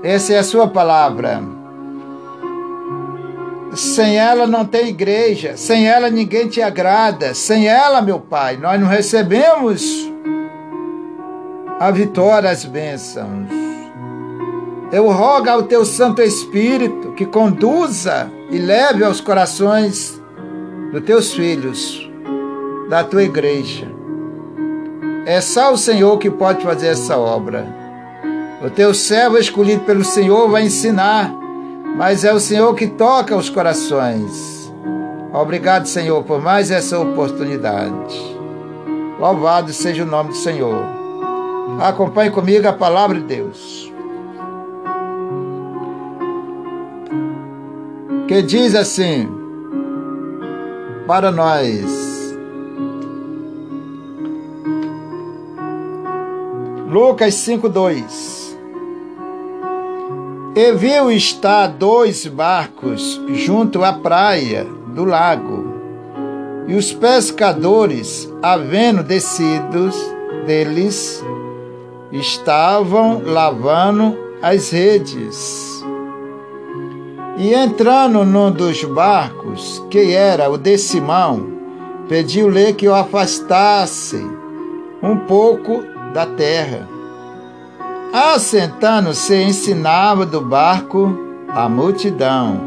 essa 0.04 0.34
é 0.34 0.38
a 0.38 0.44
Sua 0.44 0.68
palavra 0.68 1.63
sem 3.76 4.18
ela 4.18 4.46
não 4.46 4.66
tem 4.66 4.90
igreja, 4.90 5.58
sem 5.58 5.88
ela 5.88 6.10
ninguém 6.10 6.48
te 6.48 6.62
agrada, 6.62 7.34
sem 7.34 7.68
ela, 7.68 8.02
meu 8.02 8.20
Pai, 8.20 8.58
nós 8.58 8.80
não 8.80 8.88
recebemos 8.88 10.12
a 11.80 11.92
vitória, 11.92 12.50
as 12.50 12.66
bênçãos. 12.66 13.50
Eu 14.92 15.10
rogo 15.10 15.50
ao 15.50 15.64
teu 15.64 15.84
Santo 15.84 16.22
Espírito 16.22 17.14
que 17.14 17.26
conduza 17.26 18.30
e 18.52 18.60
leve 18.60 19.04
aos 19.04 19.20
corações 19.20 20.22
dos 20.92 21.04
teus 21.04 21.34
filhos, 21.34 22.10
da 22.90 23.04
tua 23.04 23.24
igreja. 23.24 23.88
É 25.26 25.42
só 25.42 25.74
o 25.74 25.78
Senhor 25.78 26.18
que 26.20 26.30
pode 26.30 26.64
fazer 26.64 26.88
essa 26.88 27.18
obra. 27.18 27.66
O 28.64 28.70
teu 28.70 28.94
servo 28.94 29.38
escolhido 29.38 29.84
pelo 29.84 30.04
Senhor 30.04 30.48
vai 30.50 30.64
ensinar 30.64 31.34
mas 31.96 32.24
é 32.24 32.34
o 32.34 32.40
Senhor 32.40 32.74
que 32.76 32.88
toca 32.88 33.36
os 33.36 33.50
corações. 33.50 34.72
Obrigado, 35.32 35.88
Senhor, 35.88 36.24
por 36.24 36.42
mais 36.42 36.72
essa 36.72 37.00
oportunidade. 37.00 38.38
Louvado 39.20 39.72
seja 39.72 40.04
o 40.04 40.08
nome 40.08 40.30
do 40.30 40.36
Senhor. 40.36 40.84
Acompanhe 41.82 42.30
comigo 42.30 42.68
a 42.68 42.74
palavra 42.74 43.20
de 43.20 43.26
Deus. 43.26 43.92
Que 48.28 48.42
diz 48.42 48.76
assim 48.76 49.30
para 51.08 51.32
nós. 51.32 52.04
Lucas 56.90 57.34
5:2 57.36 58.43
e 60.56 60.72
viu 60.74 61.12
estar 61.12 61.68
dois 61.68 62.28
barcos 62.28 63.20
junto 63.30 63.84
à 63.84 63.92
praia 63.94 64.66
do 64.88 65.04
lago. 65.04 65.74
E 66.68 66.76
os 66.76 66.94
pescadores, 66.94 68.32
havendo 68.42 69.04
descidos 69.04 69.96
deles, 70.46 71.24
estavam 72.12 73.22
lavando 73.26 74.18
as 74.42 74.70
redes. 74.70 75.84
E 77.38 77.54
entrando 77.54 78.24
num 78.24 78.52
dos 78.52 78.84
barcos, 78.84 79.84
que 79.90 80.14
era 80.14 80.50
o 80.52 80.58
de 80.58 80.78
Simão, 80.78 81.52
pediu-lhe 82.08 82.74
que 82.74 82.88
o 82.88 82.94
afastasse 82.94 84.24
um 85.02 85.18
pouco 85.18 85.84
da 86.14 86.28
terra. 86.28 86.93
Assentando-se, 88.14 89.36
ensinava 89.36 90.24
do 90.24 90.40
barco 90.40 91.18
a 91.50 91.68
multidão. 91.68 92.62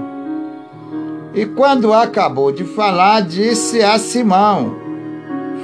E 1.32 1.46
quando 1.46 1.92
acabou 1.92 2.50
de 2.50 2.64
falar, 2.64 3.22
disse 3.22 3.80
a 3.80 3.96
Simão: 3.96 4.74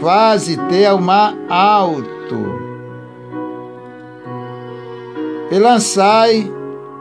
Faze-te 0.01 0.87
ao 0.87 1.01
mar 1.01 1.35
alto 1.49 2.62
e 5.51 5.59
lançai 5.59 6.49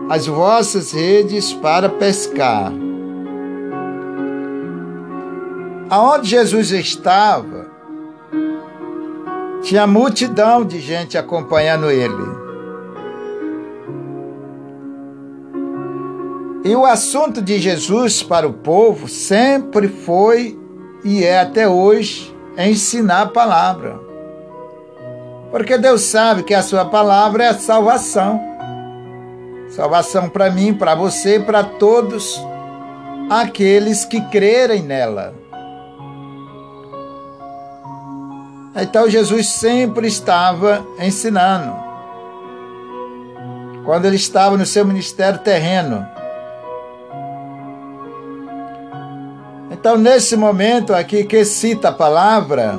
as 0.09 0.25
vossas 0.25 0.91
redes 0.91 1.53
para 1.53 1.88
pescar. 1.88 2.73
Aonde 5.88 6.29
Jesus 6.29 6.71
estava, 6.71 7.67
tinha 9.61 9.86
multidão 9.86 10.65
de 10.65 10.79
gente 10.79 11.15
acompanhando 11.15 11.91
ele. 11.91 12.40
E 16.64 16.76
o 16.76 16.86
assunto 16.86 17.41
de 17.41 17.59
Jesus 17.59 18.22
para 18.22 18.47
o 18.47 18.53
povo 18.53 19.07
sempre 19.07 19.88
foi 19.88 20.59
e 21.03 21.24
é 21.24 21.39
até 21.39 21.68
hoje 21.68 22.36
ensinar 22.55 23.22
a 23.22 23.28
palavra. 23.28 23.99
Porque 25.49 25.76
Deus 25.78 26.01
sabe 26.01 26.43
que 26.43 26.53
a 26.53 26.62
sua 26.62 26.86
palavra 26.86 27.45
é 27.45 27.47
a 27.47 27.57
salvação. 27.57 28.39
Salvação 29.70 30.30
para 30.30 30.51
mim, 30.51 30.74
para 30.74 30.93
você, 30.93 31.39
para 31.39 31.64
todos 31.64 32.39
aqueles 33.30 34.05
que 34.05 34.22
crerem 34.30 34.84
nela. 34.84 35.34
Então 38.76 39.09
Jesus 39.09 39.47
sempre 39.47 40.07
estava 40.07 40.86
ensinando. 40.99 41.74
Quando 43.84 44.05
ele 44.05 44.16
estava 44.16 44.55
no 44.55 44.66
seu 44.66 44.86
ministério 44.86 45.39
terreno. 45.39 46.07
Então, 49.72 49.97
nesse 49.97 50.36
momento 50.36 50.93
aqui 50.93 51.24
que 51.24 51.45
cita 51.45 51.88
a 51.88 51.91
palavra, 51.93 52.78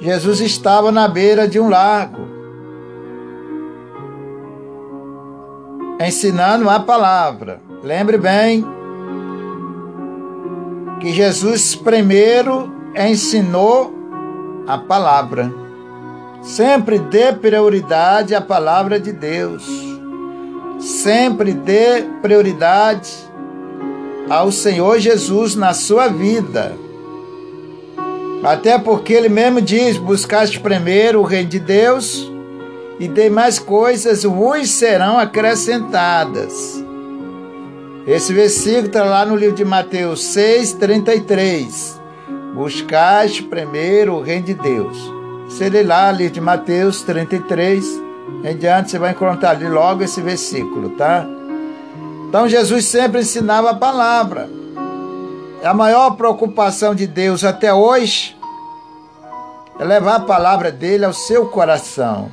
Jesus 0.00 0.40
estava 0.40 0.92
na 0.92 1.08
beira 1.08 1.48
de 1.48 1.58
um 1.58 1.68
lago, 1.68 2.20
ensinando 6.00 6.70
a 6.70 6.78
palavra. 6.78 7.60
Lembre 7.82 8.16
bem 8.16 8.64
que 11.00 11.12
Jesus 11.12 11.74
primeiro 11.74 12.72
ensinou 12.94 13.92
a 14.68 14.78
palavra. 14.78 15.52
Sempre 16.42 16.96
dê 17.00 17.32
prioridade 17.32 18.36
à 18.36 18.40
palavra 18.40 19.00
de 19.00 19.10
Deus. 19.10 19.68
Sempre 20.78 21.52
dê 21.52 22.04
prioridade 22.22 23.29
ao 24.30 24.52
Senhor 24.52 25.00
Jesus 25.00 25.56
na 25.56 25.74
sua 25.74 26.06
vida. 26.06 26.76
Até 28.44 28.78
porque 28.78 29.12
ele 29.12 29.28
mesmo 29.28 29.60
diz: 29.60 29.96
buscaste 29.98 30.60
primeiro 30.60 31.20
o 31.20 31.24
reino 31.24 31.48
de 31.48 31.58
Deus 31.58 32.30
e 33.00 33.08
demais 33.08 33.58
coisas 33.58 34.22
vos 34.22 34.70
serão 34.70 35.18
acrescentadas. 35.18 36.82
Esse 38.06 38.32
versículo 38.32 38.86
está 38.86 39.04
lá 39.04 39.26
no 39.26 39.34
livro 39.34 39.56
de 39.56 39.64
Mateus 39.64 40.22
6, 40.26 40.74
33. 40.74 42.00
Buscaste 42.54 43.42
primeiro 43.42 44.14
o 44.14 44.22
reino 44.22 44.46
de 44.46 44.54
Deus. 44.54 44.96
Se 45.48 45.64
ele 45.64 45.82
lá, 45.82 46.10
livro 46.12 46.34
de 46.34 46.40
Mateus 46.40 47.02
33, 47.02 47.84
em 48.44 48.56
diante, 48.56 48.90
você 48.92 48.98
vai 48.98 49.10
encontrar 49.10 49.50
ali 49.50 49.68
logo 49.68 50.02
esse 50.02 50.20
versículo, 50.20 50.90
tá? 50.90 51.26
Então 52.30 52.48
Jesus 52.48 52.84
sempre 52.84 53.22
ensinava 53.22 53.70
a 53.70 53.74
palavra. 53.74 54.48
A 55.64 55.74
maior 55.74 56.12
preocupação 56.12 56.94
de 56.94 57.04
Deus 57.04 57.42
até 57.42 57.74
hoje 57.74 58.38
é 59.80 59.84
levar 59.84 60.14
a 60.14 60.20
palavra 60.20 60.70
dele 60.70 61.04
ao 61.04 61.12
seu 61.12 61.48
coração. 61.48 62.30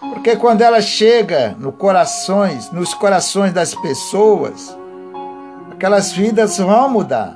Porque 0.00 0.36
quando 0.36 0.60
ela 0.60 0.82
chega 0.82 1.56
no 1.58 1.72
corações, 1.72 2.70
nos 2.72 2.92
corações 2.92 3.54
das 3.54 3.74
pessoas, 3.74 4.76
aquelas 5.70 6.12
vidas 6.12 6.58
vão 6.58 6.90
mudar. 6.90 7.34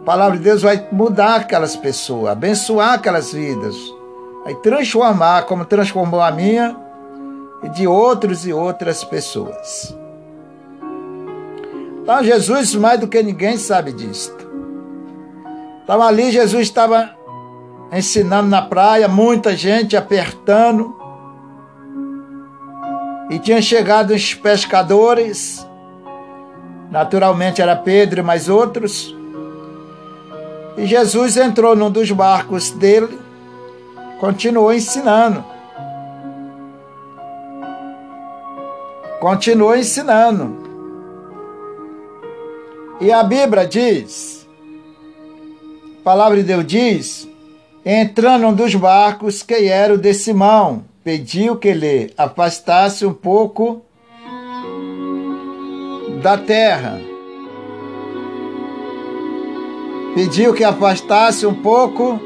A 0.00 0.04
palavra 0.06 0.38
de 0.38 0.44
Deus 0.44 0.62
vai 0.62 0.88
mudar 0.90 1.34
aquelas 1.34 1.76
pessoas, 1.76 2.32
abençoar 2.32 2.94
aquelas 2.94 3.30
vidas, 3.30 3.76
vai 4.42 4.54
transformar 4.54 5.42
como 5.42 5.66
transformou 5.66 6.22
a 6.22 6.30
minha 6.30 6.74
e 7.62 7.68
de 7.68 7.86
outros 7.86 8.46
e 8.46 8.54
outras 8.54 9.04
pessoas. 9.04 10.00
Então 12.02 12.22
Jesus, 12.24 12.74
mais 12.74 12.98
do 12.98 13.06
que 13.06 13.22
ninguém, 13.22 13.56
sabe 13.56 13.92
disto. 13.92 14.50
Então 15.84 16.02
ali 16.02 16.32
Jesus 16.32 16.62
estava 16.62 17.16
ensinando 17.92 18.48
na 18.48 18.62
praia, 18.62 19.06
muita 19.06 19.56
gente 19.56 19.96
apertando. 19.96 20.96
E 23.30 23.38
tinha 23.38 23.62
chegado 23.62 24.12
os 24.12 24.34
pescadores, 24.34 25.66
naturalmente 26.90 27.62
era 27.62 27.76
Pedro 27.76 28.20
e 28.20 28.22
mais 28.22 28.48
outros. 28.48 29.16
E 30.76 30.86
Jesus 30.86 31.36
entrou 31.36 31.76
num 31.76 31.90
dos 31.90 32.10
barcos 32.10 32.70
dele, 32.70 33.18
continuou 34.18 34.72
ensinando. 34.72 35.44
Continuou 39.20 39.76
ensinando. 39.76 40.61
E 43.02 43.10
a 43.10 43.24
Bíblia 43.24 43.66
diz, 43.66 44.46
a 45.98 46.04
palavra 46.04 46.36
de 46.36 46.44
Deus 46.44 46.64
diz, 46.64 47.28
entrando 47.84 48.46
um 48.46 48.54
dos 48.54 48.76
barcos 48.76 49.42
que 49.42 49.66
era 49.66 49.92
o 49.92 49.98
de 49.98 50.14
Simão, 50.14 50.84
pediu 51.02 51.56
que 51.56 51.66
ele 51.66 52.14
afastasse 52.16 53.04
um 53.04 53.12
pouco 53.12 53.82
da 56.22 56.38
terra. 56.38 57.00
Pediu 60.14 60.54
que 60.54 60.62
afastasse 60.62 61.44
um 61.44 61.60
pouco 61.60 62.20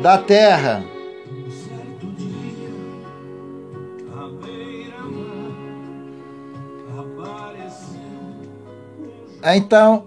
da 0.00 0.16
terra. 0.16 0.82
Então, 9.44 10.06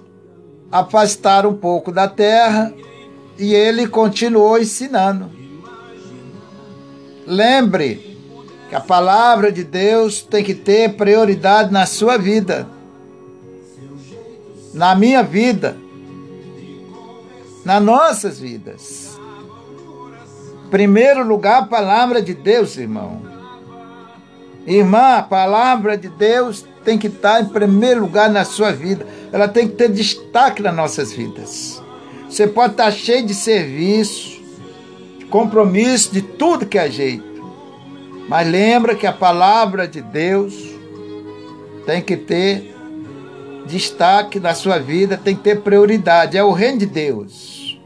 afastaram 0.72 1.52
um 1.52 1.58
pouco 1.58 1.92
da 1.92 2.08
terra 2.08 2.74
e 3.38 3.54
ele 3.54 3.88
continuou 3.88 4.58
ensinando. 4.58 5.30
Lembre 7.26 8.18
que 8.68 8.76
a 8.76 8.82
palavra 8.82 9.52
de 9.52 9.64
Deus 9.64 10.22
tem 10.22 10.44
que 10.44 10.56
ter 10.56 10.96
prioridade 10.96 11.72
na 11.72 11.86
sua 11.86 12.18
vida, 12.18 12.68
na 14.74 14.96
minha 14.96 15.22
vida, 15.22 15.78
nas 17.64 17.84
nossas 17.84 18.40
vidas. 18.40 19.20
Primeiro 20.72 21.24
lugar, 21.26 21.64
a 21.64 21.66
palavra 21.66 22.22
de 22.22 22.34
Deus, 22.34 22.76
irmão. 22.78 23.22
Irmã, 24.66 25.18
a 25.18 25.24
palavra 25.24 25.98
de 25.98 26.10
Deus 26.10 26.66
tem 26.88 26.98
que 26.98 27.08
estar 27.08 27.42
em 27.42 27.46
primeiro 27.50 28.00
lugar 28.00 28.30
na 28.30 28.46
sua 28.46 28.72
vida. 28.72 29.06
Ela 29.30 29.46
tem 29.46 29.68
que 29.68 29.76
ter 29.76 29.90
destaque 29.90 30.64
nas 30.64 30.74
nossas 30.74 31.12
vidas. 31.12 31.84
Você 32.30 32.48
pode 32.48 32.72
estar 32.72 32.90
cheio 32.92 33.26
de 33.26 33.34
serviço, 33.34 34.42
de 35.20 35.26
compromisso, 35.26 36.14
de 36.14 36.22
tudo 36.22 36.66
que 36.66 36.78
é 36.78 36.90
jeito. 36.90 37.46
Mas 38.30 38.48
lembra 38.48 38.96
que 38.96 39.06
a 39.06 39.12
palavra 39.12 39.86
de 39.86 40.02
Deus 40.02 40.54
tem 41.86 42.02
que 42.02 42.16
ter 42.16 42.74
destaque 43.66 44.40
na 44.40 44.56
sua 44.56 44.80
vida, 44.80 45.20
tem 45.22 45.36
que 45.36 45.44
ter 45.44 45.60
prioridade. 45.60 46.38
É 46.38 46.44
o 46.44 46.54
reino 46.54 46.78
de 46.78 46.86
Deus. 46.86 47.78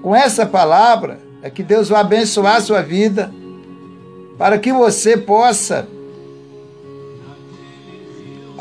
Com 0.00 0.16
essa 0.16 0.46
palavra 0.46 1.20
é 1.42 1.50
que 1.50 1.62
Deus 1.62 1.90
vai 1.90 2.00
abençoar 2.00 2.56
a 2.56 2.62
sua 2.62 2.80
vida 2.80 3.30
para 4.38 4.56
que 4.56 4.72
você 4.72 5.14
possa 5.14 5.86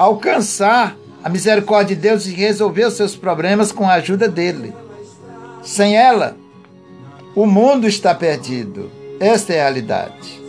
alcançar 0.02 0.98
a 1.24 1.30
misericórdia 1.30 1.96
de 1.96 2.02
Deus 2.02 2.26
e 2.26 2.34
resolver 2.34 2.86
os 2.86 2.96
seus 2.96 3.16
problemas 3.16 3.72
com 3.72 3.88
a 3.88 3.94
ajuda 3.94 4.28
dele. 4.28 4.74
Sem 5.62 5.96
ela, 5.96 6.36
o 7.36 7.46
mundo 7.46 7.88
está 7.88 8.16
perdido. 8.16 8.90
Esta 9.20 9.54
é 9.54 9.60
a 9.60 9.64
realidade. 9.64 10.42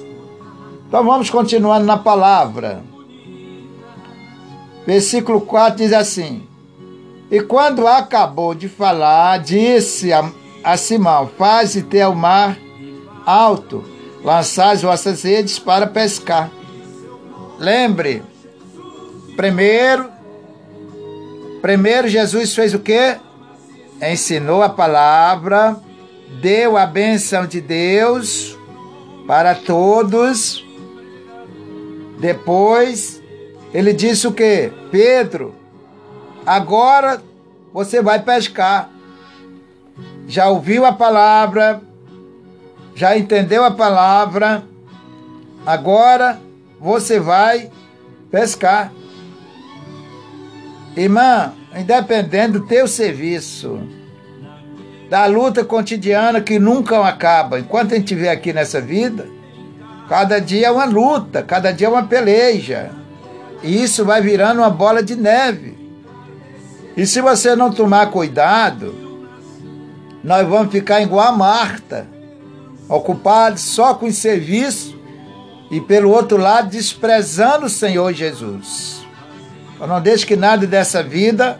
Então 0.88 1.04
vamos 1.04 1.28
continuando 1.28 1.84
na 1.84 1.98
palavra. 1.98 2.82
Versículo 4.86 5.42
4 5.42 5.76
diz 5.76 5.92
assim: 5.92 6.46
E 7.30 7.40
quando 7.42 7.86
acabou 7.86 8.54
de 8.54 8.68
falar, 8.68 9.38
disse 9.38 10.12
a, 10.12 10.30
a 10.64 10.76
Simão: 10.78 11.30
Faze 11.36 11.82
ter 11.82 12.06
o 12.06 12.14
mar 12.14 12.56
alto, 13.26 13.84
lançai 14.24 14.74
as 14.74 14.82
vossas 14.82 15.22
redes 15.22 15.58
para 15.58 15.86
pescar. 15.86 16.50
Lembre, 17.58 18.22
Primeiro, 19.36 20.10
primeiro 21.60 22.08
Jesus 22.08 22.54
fez 22.54 22.74
o 22.74 22.78
quê? 22.78 23.16
Ensinou 24.00 24.62
a 24.62 24.68
palavra, 24.68 25.76
deu 26.40 26.76
a 26.76 26.86
bênção 26.86 27.46
de 27.46 27.60
Deus 27.60 28.58
para 29.26 29.54
todos. 29.54 30.64
Depois, 32.18 33.22
ele 33.72 33.92
disse 33.92 34.26
o 34.26 34.32
quê? 34.32 34.72
Pedro, 34.90 35.54
agora 36.44 37.22
você 37.72 38.02
vai 38.02 38.20
pescar. 38.22 38.90
Já 40.26 40.48
ouviu 40.48 40.84
a 40.84 40.92
palavra, 40.92 41.80
já 42.94 43.16
entendeu 43.16 43.64
a 43.64 43.70
palavra, 43.70 44.62
agora 45.64 46.40
você 46.78 47.18
vai 47.18 47.70
pescar. 48.30 48.92
Irmã, 50.96 51.52
independente 51.74 52.52
do 52.52 52.66
teu 52.66 52.86
serviço, 52.86 53.80
da 55.08 55.26
luta 55.26 55.64
cotidiana 55.64 56.40
que 56.40 56.58
nunca 56.58 57.06
acaba. 57.06 57.58
Enquanto 57.58 57.92
a 57.92 57.96
gente 57.96 58.14
vê 58.14 58.28
aqui 58.28 58.52
nessa 58.52 58.80
vida, 58.80 59.26
cada 60.08 60.38
dia 60.38 60.68
é 60.68 60.70
uma 60.70 60.84
luta, 60.84 61.42
cada 61.42 61.72
dia 61.72 61.86
é 61.86 61.90
uma 61.90 62.04
peleja. 62.04 62.90
E 63.62 63.82
isso 63.82 64.04
vai 64.04 64.20
virando 64.20 64.60
uma 64.60 64.70
bola 64.70 65.02
de 65.02 65.16
neve. 65.16 65.78
E 66.96 67.06
se 67.06 67.20
você 67.20 67.56
não 67.56 67.72
tomar 67.72 68.10
cuidado, 68.10 68.94
nós 70.22 70.46
vamos 70.46 70.70
ficar 70.70 71.00
igual 71.00 71.28
a 71.28 71.32
Marta, 71.32 72.06
ocupados 72.88 73.62
só 73.62 73.94
com 73.94 74.06
o 74.06 74.12
serviço 74.12 74.94
e, 75.70 75.80
pelo 75.80 76.10
outro 76.10 76.36
lado, 76.36 76.68
desprezando 76.68 77.66
o 77.66 77.70
Senhor 77.70 78.12
Jesus. 78.12 79.01
Não 79.86 80.00
deixe 80.00 80.24
que 80.24 80.36
nada 80.36 80.66
dessa 80.66 81.02
vida 81.02 81.58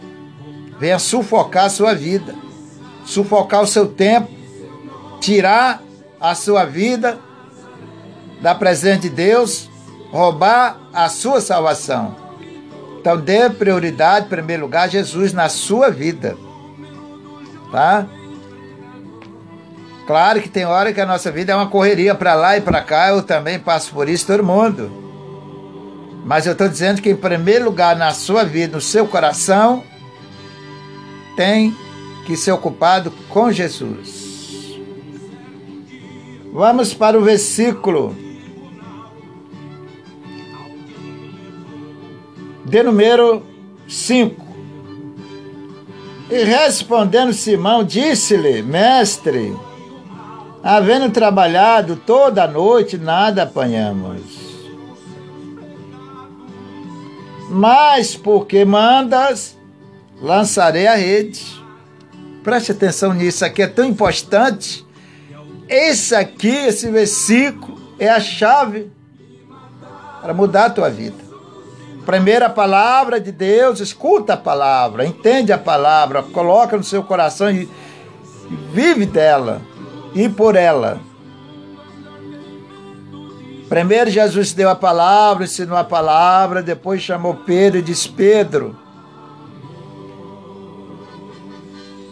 venha 0.78 0.98
sufocar 0.98 1.66
a 1.66 1.70
sua 1.70 1.94
vida 1.94 2.34
sufocar 3.04 3.62
o 3.62 3.66
seu 3.66 3.86
tempo, 3.86 4.28
tirar 5.20 5.82
a 6.20 6.34
sua 6.34 6.64
vida 6.64 7.18
da 8.40 8.54
presença 8.54 9.00
de 9.00 9.10
Deus, 9.10 9.68
roubar 10.10 10.78
a 10.92 11.08
sua 11.08 11.40
salvação. 11.40 12.16
Então 13.00 13.16
dê 13.16 13.50
prioridade, 13.50 14.26
em 14.26 14.28
primeiro 14.28 14.62
lugar, 14.62 14.84
a 14.84 14.88
Jesus 14.88 15.32
na 15.32 15.48
sua 15.48 15.90
vida. 15.90 16.36
Tá? 17.70 18.06
Claro 20.06 20.40
que 20.40 20.48
tem 20.48 20.64
hora 20.64 20.92
que 20.92 21.00
a 21.00 21.06
nossa 21.06 21.30
vida 21.30 21.52
é 21.52 21.56
uma 21.56 21.68
correria 21.68 22.14
para 22.14 22.34
lá 22.34 22.56
e 22.56 22.60
para 22.60 22.82
cá, 22.82 23.08
eu 23.08 23.22
também 23.22 23.58
passo 23.58 23.92
por 23.92 24.08
isso, 24.08 24.26
todo 24.26 24.44
mundo. 24.44 25.01
Mas 26.24 26.46
eu 26.46 26.52
estou 26.52 26.68
dizendo 26.68 27.02
que, 27.02 27.10
em 27.10 27.16
primeiro 27.16 27.64
lugar, 27.64 27.96
na 27.96 28.12
sua 28.12 28.44
vida, 28.44 28.76
no 28.76 28.80
seu 28.80 29.06
coração, 29.06 29.82
tem 31.36 31.74
que 32.24 32.36
ser 32.36 32.52
ocupado 32.52 33.10
com 33.28 33.50
Jesus. 33.50 34.78
Vamos 36.52 36.94
para 36.94 37.18
o 37.18 37.22
versículo 37.22 38.14
de 42.64 42.82
número 42.82 43.42
5. 43.88 44.42
E 46.30 46.44
respondendo 46.44 47.32
Simão, 47.32 47.82
disse-lhe: 47.82 48.62
Mestre, 48.62 49.56
havendo 50.62 51.10
trabalhado 51.10 51.96
toda 51.96 52.44
a 52.44 52.48
noite, 52.48 52.96
nada 52.96 53.42
apanhamos. 53.42 54.41
Mas 57.53 58.16
porque 58.16 58.64
mandas, 58.64 59.59
lançarei 60.18 60.86
a 60.86 60.94
rede. 60.94 61.44
Preste 62.42 62.72
atenção 62.72 63.12
nisso, 63.12 63.44
aqui 63.44 63.61
é 63.61 63.66
tão 63.66 63.84
importante. 63.84 64.86
Esse 65.68 66.14
aqui, 66.14 66.48
esse 66.48 66.90
versículo, 66.90 67.78
é 67.98 68.09
a 68.09 68.18
chave 68.18 68.90
para 70.22 70.32
mudar 70.32 70.64
a 70.64 70.70
tua 70.70 70.88
vida. 70.88 71.22
Primeira 72.07 72.48
palavra 72.48 73.20
de 73.20 73.30
Deus, 73.30 73.80
escuta 73.80 74.32
a 74.32 74.36
palavra, 74.38 75.05
entende 75.05 75.53
a 75.53 75.59
palavra, 75.59 76.22
coloca 76.22 76.74
no 76.74 76.82
seu 76.82 77.03
coração 77.03 77.50
e 77.50 77.68
vive 78.72 79.05
dela 79.05 79.61
e 80.14 80.26
por 80.26 80.57
ela. 80.57 81.00
Primeiro 83.72 84.10
Jesus 84.10 84.52
deu 84.52 84.68
a 84.68 84.74
palavra, 84.74 85.44
ensinou 85.44 85.78
a 85.78 85.82
palavra, 85.82 86.62
depois 86.62 87.00
chamou 87.00 87.36
Pedro 87.36 87.78
e 87.78 87.82
disse: 87.82 88.06
Pedro, 88.06 88.76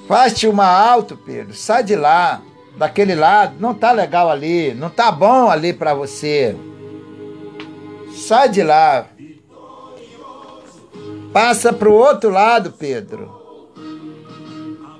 Faz-te 0.09 0.49
uma 0.49 0.65
alto, 0.65 1.19
Pedro. 1.19 1.55
Sai 1.55 1.85
de 1.85 1.95
lá, 1.95 2.41
daquele 2.79 3.15
lado. 3.15 3.57
Não 3.61 3.75
tá 3.75 3.93
legal 3.93 4.31
ali. 4.31 4.73
Não 4.73 4.89
tá 4.89 5.13
bom 5.13 5.51
ali 5.51 5.75
para 5.75 5.93
você. 5.93 6.57
Sai 8.17 8.49
de 8.49 8.63
lá. 8.63 9.07
Passa 11.31 11.75
para 11.75 11.91
o 11.91 11.93
outro 11.93 12.31
lado, 12.31 12.73
Pedro. 12.73 13.71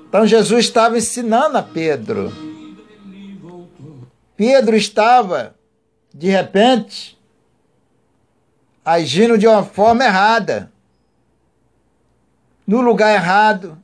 Então 0.07 0.27
Jesus 0.27 0.65
estava 0.65 0.99
ensinando 0.99 1.57
a 1.57 1.63
Pedro. 1.63 2.31
Pedro 4.37 4.75
estava, 4.75 5.55
de 6.13 6.29
repente, 6.29 7.19
agindo 8.83 9.37
de 9.37 9.47
uma 9.47 9.63
forma 9.63 10.03
errada, 10.03 10.71
no 12.67 12.81
lugar 12.81 13.13
errado, 13.13 13.77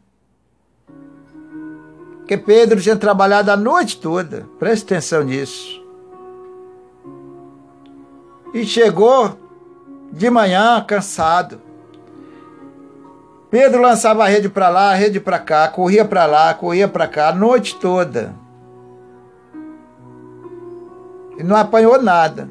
porque 2.19 2.37
Pedro 2.37 2.81
tinha 2.81 2.95
trabalhado 2.95 3.49
a 3.51 3.55
noite 3.55 3.99
toda, 3.99 4.45
preste 4.59 4.83
atenção 4.83 5.23
nisso. 5.23 5.81
E 8.53 8.65
chegou 8.65 9.37
de 10.11 10.29
manhã 10.29 10.83
cansado. 10.85 11.61
Pedro 13.49 13.81
lançava 13.81 14.25
a 14.25 14.27
rede 14.27 14.49
para 14.49 14.67
lá, 14.67 14.91
a 14.91 14.95
rede 14.95 15.21
para 15.21 15.39
cá, 15.39 15.69
corria 15.69 16.03
para 16.03 16.25
lá, 16.25 16.53
corria 16.53 16.87
para 16.87 17.07
cá, 17.07 17.29
a 17.29 17.33
noite 17.35 17.75
toda. 17.75 18.35
E 21.37 21.43
não 21.43 21.55
apanhou 21.55 22.01
nada. 22.01 22.49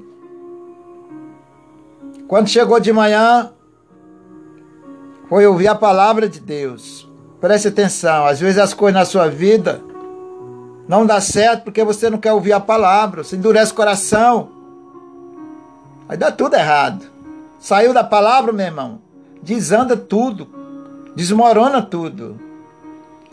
Quando 2.28 2.48
chegou 2.48 2.80
de 2.80 2.92
manhã, 2.92 3.52
foi 5.28 5.46
ouvir 5.46 5.68
a 5.68 5.74
palavra 5.74 6.28
de 6.28 6.40
Deus. 6.40 7.08
Preste 7.40 7.68
atenção, 7.68 8.26
às 8.26 8.40
vezes 8.40 8.58
as 8.58 8.72
coisas 8.72 8.98
na 8.98 9.04
sua 9.04 9.28
vida 9.28 9.82
não 10.88 11.04
dá 11.04 11.20
certo 11.20 11.64
porque 11.64 11.82
você 11.82 12.08
não 12.08 12.18
quer 12.18 12.32
ouvir 12.32 12.52
a 12.52 12.60
palavra, 12.60 13.24
você 13.24 13.36
endurece 13.36 13.72
o 13.72 13.74
coração. 13.74 14.50
Aí 16.08 16.16
dá 16.16 16.30
tudo 16.30 16.54
errado. 16.54 17.04
Saiu 17.58 17.92
da 17.92 18.04
palavra, 18.04 18.52
meu 18.52 18.66
irmão, 18.66 19.00
desanda 19.42 19.96
tudo, 19.96 20.48
desmorona 21.14 21.82
tudo. 21.82 22.38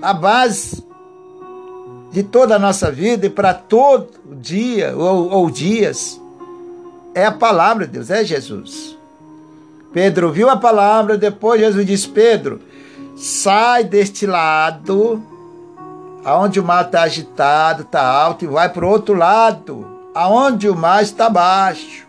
A 0.01 0.13
base 0.13 0.83
de 2.13 2.21
toda 2.21 2.55
a 2.55 2.59
nossa 2.59 2.91
vida 2.91 3.25
e 3.25 3.29
para 3.29 3.55
todo 3.55 4.07
dia 4.39 4.95
ou, 4.95 5.31
ou 5.31 5.49
dias 5.49 6.21
é 7.15 7.25
a 7.25 7.31
palavra 7.31 7.87
de 7.87 7.93
Deus, 7.93 8.11
é 8.11 8.23
Jesus. 8.23 8.95
Pedro 9.91 10.31
viu 10.31 10.47
a 10.49 10.55
palavra, 10.55 11.17
depois 11.17 11.59
Jesus 11.59 11.85
disse: 11.85 12.07
Pedro, 12.07 12.61
sai 13.15 13.83
deste 13.83 14.27
lado, 14.27 15.21
aonde 16.23 16.59
o 16.59 16.63
mar 16.63 16.85
está 16.85 17.01
agitado, 17.01 17.81
está 17.81 18.03
alto, 18.05 18.45
e 18.45 18.47
vai 18.47 18.69
para 18.69 18.85
o 18.85 18.89
outro 18.89 19.15
lado, 19.15 19.85
aonde 20.13 20.69
o 20.69 20.75
mar 20.75 21.01
está 21.01 21.29
baixo. 21.29 22.07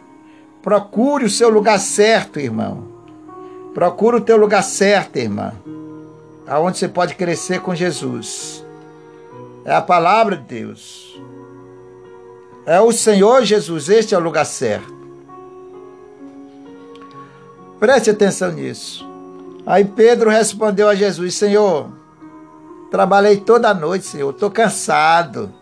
Procure 0.63 1.27
o 1.27 1.31
seu 1.31 1.49
lugar 1.51 1.79
certo, 1.79 2.41
irmão. 2.41 2.85
Procure 3.75 4.17
o 4.17 4.21
teu 4.21 4.37
lugar 4.37 4.63
certo, 4.63 5.17
irmã. 5.17 5.53
Aonde 6.47 6.79
você 6.79 6.89
pode 6.89 7.15
crescer 7.15 7.61
com 7.61 7.75
Jesus. 7.75 8.64
É 9.65 9.75
a 9.75 9.81
palavra 9.81 10.37
de 10.37 10.45
Deus. 10.45 11.21
É 12.67 12.81
o 12.81 12.93
Senhor 12.93 13.43
Jesus, 13.45 13.89
este 13.89 14.15
é 14.15 14.19
o 14.19 14.21
lugar 14.21 14.45
certo. 14.45 14.95
Preste 17.79 18.11
atenção 18.11 18.53
nisso. 18.53 19.07
Aí 19.67 19.85
Pedro 19.85 20.31
respondeu 20.31 20.89
a 20.89 20.95
Jesus: 20.95 21.35
Senhor, 21.35 21.91
trabalhei 22.91 23.39
toda 23.39 23.69
a 23.69 23.75
noite, 23.75 24.07
Senhor, 24.07 24.31
estou 24.31 24.51
cansado. 24.51 25.53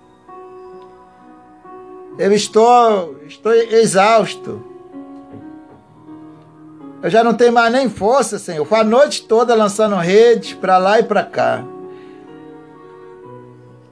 Eu 2.19 2.33
estou, 2.33 3.17
estou 3.27 3.53
exausto. 3.53 4.63
Eu 7.03 7.11
já 7.11 7.25
não 7.25 7.35
tenho 7.35 7.53
mais 7.53 7.73
nem 7.73 7.89
força, 7.89 8.39
Senhor. 8.39 8.65
Foi 8.65 8.79
a 8.79 8.85
noite 8.85 9.25
toda 9.25 9.55
lançando 9.55 9.97
rede 9.97 10.55
para 10.55 10.79
lá 10.79 11.01
e 11.01 11.03
para 11.03 11.25
cá. 11.25 11.65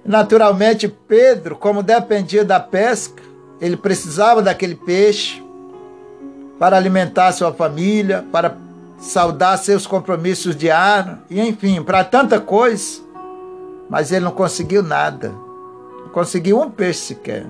Naturalmente, 0.04 0.88
Pedro, 0.88 1.56
como 1.56 1.82
dependia 1.82 2.44
da 2.44 2.58
pesca, 2.58 3.22
ele 3.60 3.76
precisava 3.76 4.40
daquele 4.40 4.74
peixe 4.74 5.42
para 6.58 6.76
alimentar 6.76 7.32
sua 7.32 7.52
família, 7.52 8.24
para 8.32 8.56
saudar 8.98 9.58
seus 9.58 9.86
compromissos 9.86 10.56
diários, 10.56 11.18
e 11.28 11.40
enfim, 11.40 11.82
para 11.82 12.04
tanta 12.04 12.40
coisa. 12.40 13.00
Mas 13.88 14.12
ele 14.12 14.24
não 14.24 14.32
conseguiu 14.32 14.82
nada. 14.82 15.30
Não 16.02 16.08
conseguiu 16.10 16.60
um 16.60 16.70
peixe 16.70 17.00
sequer. 17.00 17.46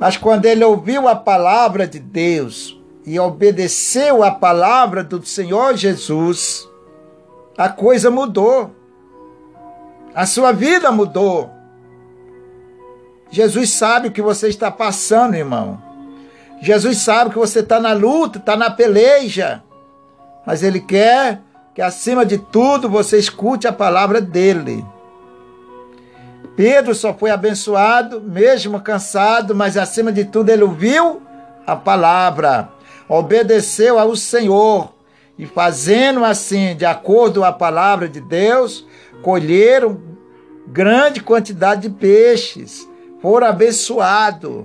Mas 0.00 0.16
quando 0.16 0.46
ele 0.46 0.64
ouviu 0.64 1.06
a 1.06 1.14
palavra 1.14 1.86
de 1.86 1.98
Deus 1.98 2.80
e 3.04 3.20
obedeceu 3.20 4.22
a 4.22 4.30
palavra 4.30 5.04
do 5.04 5.24
Senhor 5.26 5.76
Jesus, 5.76 6.66
a 7.56 7.68
coisa 7.68 8.10
mudou. 8.10 8.70
A 10.14 10.26
sua 10.26 10.52
vida 10.52 10.90
mudou. 10.90 11.50
Jesus 13.30 13.70
sabe 13.70 14.08
o 14.08 14.12
que 14.12 14.22
você 14.22 14.48
está 14.48 14.70
passando, 14.70 15.36
irmão. 15.36 15.80
Jesus 16.60 16.98
sabe 16.98 17.30
que 17.30 17.38
você 17.38 17.60
está 17.60 17.80
na 17.80 17.92
luta, 17.92 18.38
está 18.38 18.56
na 18.56 18.70
peleja, 18.70 19.62
mas 20.44 20.62
Ele 20.62 20.80
quer 20.80 21.40
que 21.74 21.80
acima 21.80 22.26
de 22.26 22.36
tudo 22.36 22.88
você 22.88 23.18
escute 23.18 23.66
a 23.66 23.72
palavra 23.72 24.20
dele. 24.20 24.84
Pedro 26.56 26.94
só 26.94 27.14
foi 27.14 27.30
abençoado, 27.30 28.20
mesmo 28.20 28.80
cansado, 28.80 29.54
mas 29.54 29.76
acima 29.76 30.12
de 30.12 30.24
tudo 30.24 30.50
ele 30.50 30.64
ouviu 30.64 31.22
a 31.66 31.76
palavra, 31.76 32.68
obedeceu 33.08 33.98
ao 33.98 34.14
Senhor 34.16 34.92
e 35.38 35.46
fazendo 35.46 36.22
assim, 36.24 36.76
de 36.76 36.84
acordo 36.84 37.40
com 37.40 37.46
a 37.46 37.52
palavra 37.52 38.08
de 38.08 38.20
Deus, 38.20 38.84
colheram 39.22 40.00
grande 40.66 41.20
quantidade 41.20 41.82
de 41.82 41.90
peixes, 41.90 42.88
foram 43.20 43.46
abençoados. 43.48 44.64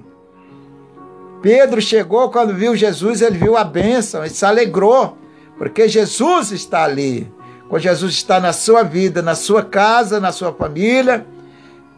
Pedro 1.41 1.81
chegou 1.81 2.29
quando 2.29 2.53
viu 2.53 2.75
Jesus, 2.75 3.21
ele 3.21 3.37
viu 3.37 3.57
a 3.57 3.63
bênção, 3.63 4.23
ele 4.23 4.33
se 4.33 4.45
alegrou, 4.45 5.17
porque 5.57 5.87
Jesus 5.87 6.51
está 6.51 6.83
ali. 6.83 7.31
Quando 7.69 7.81
Jesus 7.81 8.13
está 8.13 8.39
na 8.39 8.53
sua 8.53 8.83
vida, 8.83 9.21
na 9.21 9.35
sua 9.35 9.63
casa, 9.63 10.19
na 10.19 10.31
sua 10.31 10.53
família, 10.53 11.25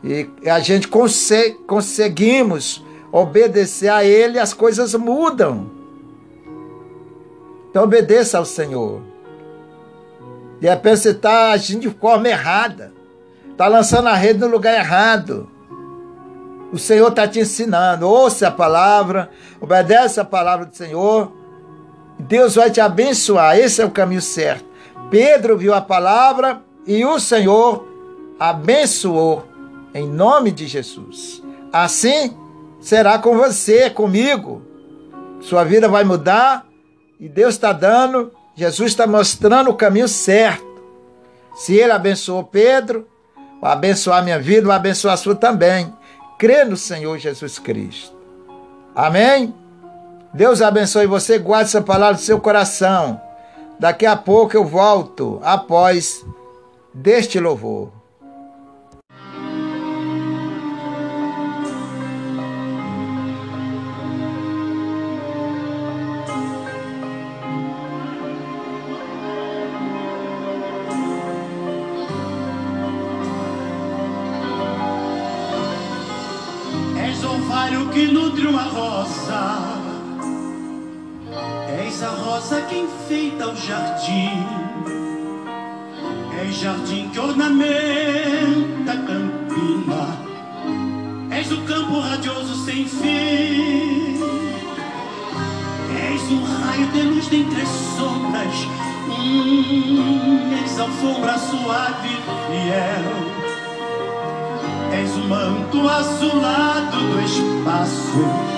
e 0.04 0.30
a 0.50 0.60
gente 0.60 0.88
consegue, 0.88 1.56
conseguimos 1.68 2.84
obedecer 3.12 3.90
a 3.90 4.04
Ele, 4.04 4.40
as 4.40 4.54
coisas 4.54 4.94
mudam. 4.96 5.70
Então 7.70 7.84
obedeça 7.84 8.38
ao 8.38 8.46
Senhor. 8.46 9.02
De 10.60 10.68
repente 10.68 11.00
você 11.00 11.10
está 11.12 11.52
agindo 11.52 11.82
de 11.82 11.90
forma 11.90 12.28
errada. 12.28 12.92
Está 13.52 13.68
lançando 13.68 14.08
a 14.08 14.14
rede 14.14 14.40
no 14.40 14.48
lugar 14.48 14.74
errado. 14.74 15.50
O 16.72 16.78
Senhor 16.78 17.10
está 17.10 17.28
te 17.28 17.40
ensinando. 17.40 18.08
Ouça 18.08 18.48
a 18.48 18.52
palavra, 18.52 19.30
obedece 19.60 20.20
a 20.20 20.26
palavra 20.26 20.66
do 20.66 20.76
Senhor. 20.76 21.32
Deus 22.20 22.56
vai 22.56 22.70
te 22.70 22.82
abençoar. 22.82 23.58
Esse 23.58 23.82
é 23.82 23.86
o 23.86 23.92
caminho 23.92 24.22
certo. 24.22 24.66
Pedro 25.10 25.58
viu 25.58 25.74
a 25.74 25.82
palavra 25.82 26.62
e 26.86 27.06
o 27.06 27.20
Senhor 27.20 27.88
abençoou 28.40 29.46
em 29.94 30.08
nome 30.08 30.52
de 30.52 30.68
Jesus. 30.68 31.42
Assim 31.72 32.36
será 32.80 33.18
com 33.18 33.38
você, 33.38 33.90
comigo. 33.90 34.62
Sua 35.40 35.64
vida 35.64 35.88
vai 35.88 36.04
mudar 36.04 36.66
e 37.20 37.28
Deus 37.28 37.56
está 37.56 37.72
dando, 37.72 38.32
Jesus 38.58 38.90
está 38.90 39.06
mostrando 39.06 39.70
o 39.70 39.76
caminho 39.76 40.08
certo. 40.08 40.66
Se 41.54 41.76
ele 41.76 41.92
abençoou 41.92 42.44
Pedro, 42.44 43.08
vai 43.62 43.72
abençoar 43.72 44.24
minha 44.24 44.40
vida, 44.40 44.66
vai 44.66 44.76
abençoar 44.76 45.14
a 45.14 45.18
sua 45.18 45.36
também. 45.36 45.94
Crê 46.40 46.66
no 46.66 46.76
Senhor 46.76 47.20
Jesus 47.20 47.60
Cristo. 47.60 48.18
Amém? 48.96 49.54
Deus 50.34 50.60
abençoe 50.60 51.06
você, 51.06 51.38
guarde 51.38 51.70
essa 51.70 51.84
palavra 51.84 52.16
no 52.16 52.20
seu 52.20 52.40
coração. 52.42 53.22
Daqui 53.80 54.08
a 54.08 54.16
pouco 54.16 54.58
eu 54.58 54.66
volto 54.66 55.40
após 55.44 56.26
deste 56.92 57.40
louvor. 57.40 57.92
A 82.08 82.12
rosa 82.12 82.62
que 82.62 82.78
enfeita 82.78 83.50
o 83.50 83.56
jardim. 83.56 84.46
És 86.42 86.56
jardim 86.56 87.10
que 87.10 87.20
ornamenta 87.20 88.94
a 88.94 88.98
campina. 88.98 90.18
És 91.38 91.52
o 91.52 91.62
campo 91.64 92.00
radioso 92.00 92.56
sem 92.66 92.88
fim. 92.88 94.22
És 96.14 96.22
um 96.32 96.44
raio 96.44 96.88
de 96.94 97.02
luz 97.02 97.28
dentre 97.28 97.62
as 97.62 97.70
sombras. 97.98 98.56
Hum, 99.10 100.54
és 100.64 100.80
alfombra 100.80 101.38
suave 101.38 102.08
e 102.08 102.22
fiel 102.48 103.38
És 104.94 105.12
o 105.16 105.28
manto 105.28 105.88
azulado 105.88 106.98
do 106.98 107.22
espaço. 107.22 108.57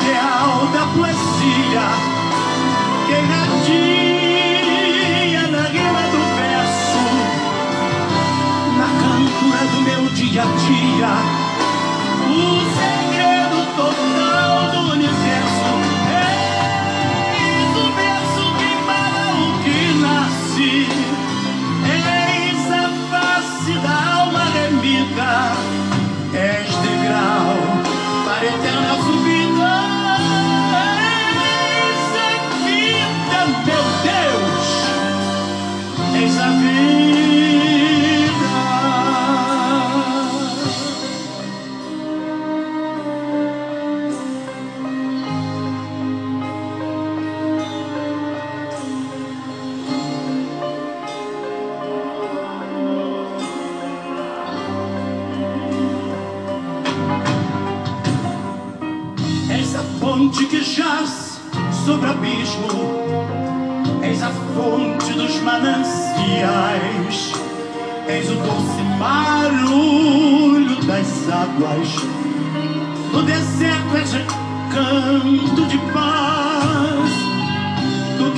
Ideal 0.00 0.66
da 0.72 0.86
poesia 0.96 1.86
que 3.06 3.12
irradia 3.12 4.62
na 5.48 5.62
rima 5.64 6.02
do 6.12 6.22
verso, 6.36 7.04
na 8.78 8.88
cantura 9.00 9.62
do 9.72 9.78
meu 9.82 10.02
dia 10.14 10.42
a 10.42 10.44
dia. 10.44 11.39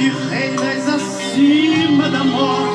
Que 0.03 0.11
reinas 0.11 0.89
acima 0.89 2.09
da 2.11 2.25
morte, 2.25 2.72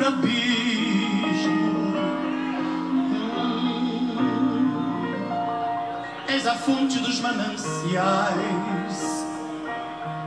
o 0.00 0.06
abismo. 0.06 1.92
És 6.28 6.46
a 6.46 6.52
a 6.52 6.54
fonte 6.54 7.00
dos 7.00 7.20
mananciais. 7.20 9.26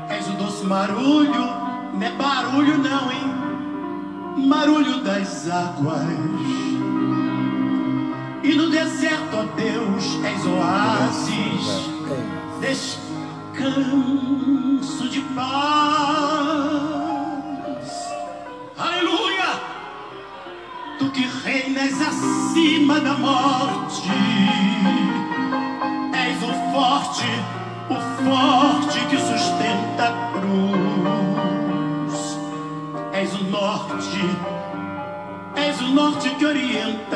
És 0.09 0.27
o 0.27 0.33
doce 0.33 0.63
marulho, 0.65 1.45
não 1.93 2.05
é 2.05 2.11
barulho 2.11 2.77
não, 2.77 3.11
hein? 3.11 3.33
Marulho 4.47 5.01
das 5.03 5.49
águas. 5.49 6.03
E 8.43 8.53
no 8.53 8.69
deserto, 8.69 9.37
ó 9.37 9.43
Deus, 9.55 10.19
és 10.23 10.45
oásis. 10.45 11.89
Descanso 12.61 13.09
de 15.09 15.21
paz. 15.35 15.63
Aleluia! 18.77 19.32
Acima 22.53 22.99
da 22.99 23.17
morte 23.17 24.11
forte, 26.73 27.25
o 27.89 27.95
forte 28.23 28.99
que 29.07 29.17
sustenta 29.17 30.07
a 30.07 30.11
cruz. 30.31 32.15
És 33.13 33.33
o 33.35 33.43
norte, 33.43 34.19
és 35.55 35.79
o 35.81 35.87
norte 35.89 36.29
que 36.31 36.45
orienta 36.45 37.12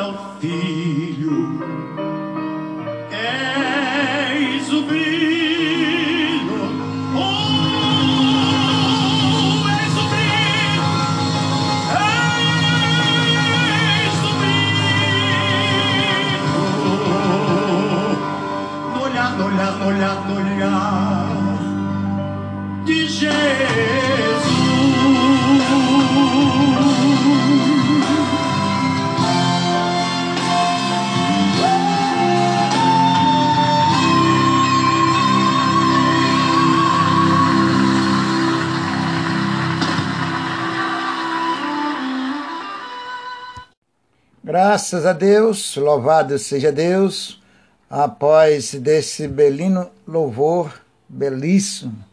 Graças 44.68 45.06
a 45.06 45.14
Deus, 45.14 45.78
louvado 45.78 46.38
seja 46.38 46.74
Deus, 46.74 47.42
após 47.90 48.74
desse 48.74 49.26
belino 49.26 49.90
louvor, 50.06 50.82
belíssimo 51.08 52.04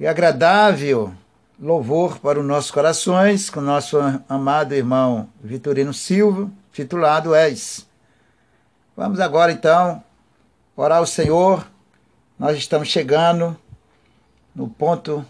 e 0.00 0.06
agradável 0.06 1.12
louvor 1.60 2.18
para 2.18 2.40
os 2.40 2.46
nossos 2.46 2.70
corações, 2.70 3.50
com 3.50 3.60
nosso 3.60 3.98
amado 4.26 4.74
irmão 4.74 5.28
Vitorino 5.38 5.92
Silva, 5.92 6.50
titulado 6.72 7.34
És. 7.34 7.86
Vamos 8.96 9.20
agora 9.20 9.52
então 9.52 10.02
orar 10.74 10.96
ao 10.96 11.06
Senhor. 11.06 11.68
Nós 12.38 12.56
estamos 12.56 12.88
chegando 12.88 13.54
no 14.54 14.66
ponto 14.66 15.22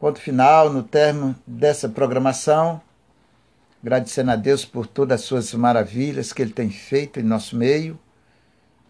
ponto 0.00 0.20
final, 0.20 0.70
no 0.70 0.82
termo 0.82 1.36
dessa 1.46 1.88
programação. 1.88 2.82
Agradecendo 3.82 4.30
a 4.30 4.36
Deus 4.36 4.64
por 4.64 4.86
todas 4.86 5.20
as 5.20 5.26
suas 5.26 5.52
maravilhas 5.54 6.32
que 6.32 6.42
Ele 6.42 6.52
tem 6.52 6.70
feito 6.70 7.20
em 7.20 7.22
nosso 7.22 7.56
meio. 7.56 7.98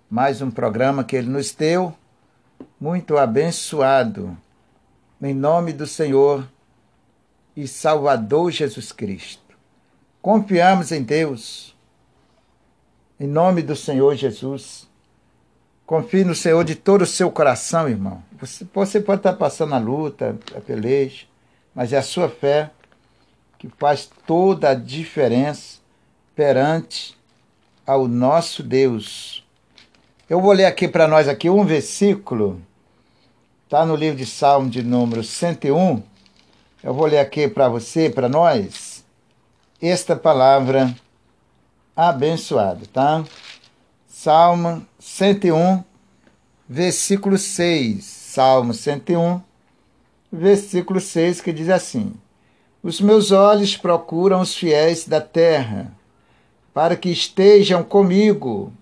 Mais 0.09 0.41
um 0.41 0.51
programa 0.51 1.05
que 1.05 1.16
Ele 1.16 1.28
nos 1.28 1.53
deu, 1.53 1.95
muito 2.80 3.18
abençoado. 3.18 4.37
Em 5.20 5.34
nome 5.34 5.72
do 5.72 5.87
Senhor 5.87 6.47
e 7.57 7.66
Salvador 7.66 8.51
Jesus 8.51 8.93
Cristo. 8.93 9.57
Confiamos 10.22 10.93
em 10.93 11.03
Deus. 11.03 11.74
Em 13.18 13.26
nome 13.26 13.62
do 13.62 13.74
Senhor 13.74 14.14
Jesus. 14.14 14.87
Confie 15.87 16.24
no 16.24 16.34
Senhor 16.34 16.64
de 16.64 16.74
todo 16.74 17.03
o 17.03 17.07
seu 17.07 17.30
coração, 17.30 17.89
irmão. 17.89 18.22
Você, 18.74 19.01
pode 19.01 19.20
estar 19.20 19.32
passando 19.34 19.74
a 19.74 19.78
luta, 19.78 20.37
a 20.55 20.61
peleja, 20.61 21.26
mas 21.74 21.93
é 21.93 21.97
a 21.97 22.03
sua 22.03 22.28
fé 22.28 22.70
que 23.66 23.78
faz 23.78 24.08
toda 24.26 24.70
a 24.70 24.74
diferença 24.74 25.78
perante 26.34 27.16
ao 27.86 28.06
nosso 28.06 28.62
Deus. 28.62 29.44
Eu 30.28 30.40
vou 30.40 30.52
ler 30.52 30.66
aqui 30.66 30.88
para 30.88 31.06
nós 31.08 31.28
aqui 31.28 31.48
um 31.48 31.64
versículo, 31.64 32.60
está 33.64 33.84
no 33.84 33.96
livro 33.96 34.18
de 34.18 34.26
Salmo 34.26 34.68
de 34.68 34.82
número 34.82 35.22
101. 35.22 36.02
Eu 36.82 36.94
vou 36.94 37.06
ler 37.06 37.18
aqui 37.18 37.48
para 37.48 37.68
você, 37.68 38.10
para 38.10 38.28
nós, 38.28 39.04
esta 39.80 40.14
palavra 40.14 40.94
abençoada, 41.94 42.86
tá? 42.92 43.24
Salmo 44.06 44.86
101, 44.98 45.82
versículo 46.68 47.38
6. 47.38 48.04
Salmo 48.04 48.74
101, 48.74 49.40
versículo 50.30 51.00
6, 51.00 51.40
que 51.40 51.52
diz 51.52 51.68
assim: 51.70 52.14
os 52.87 53.01
meus 53.01 53.32
olhos 53.32 53.76
procuram 53.76 54.41
os 54.41 54.55
fiéis 54.55 55.09
da 55.09 55.20
terra, 55.20 55.93
para 56.72 56.95
que 56.95 57.11
estejam 57.11 57.82
comigo. 57.82 58.72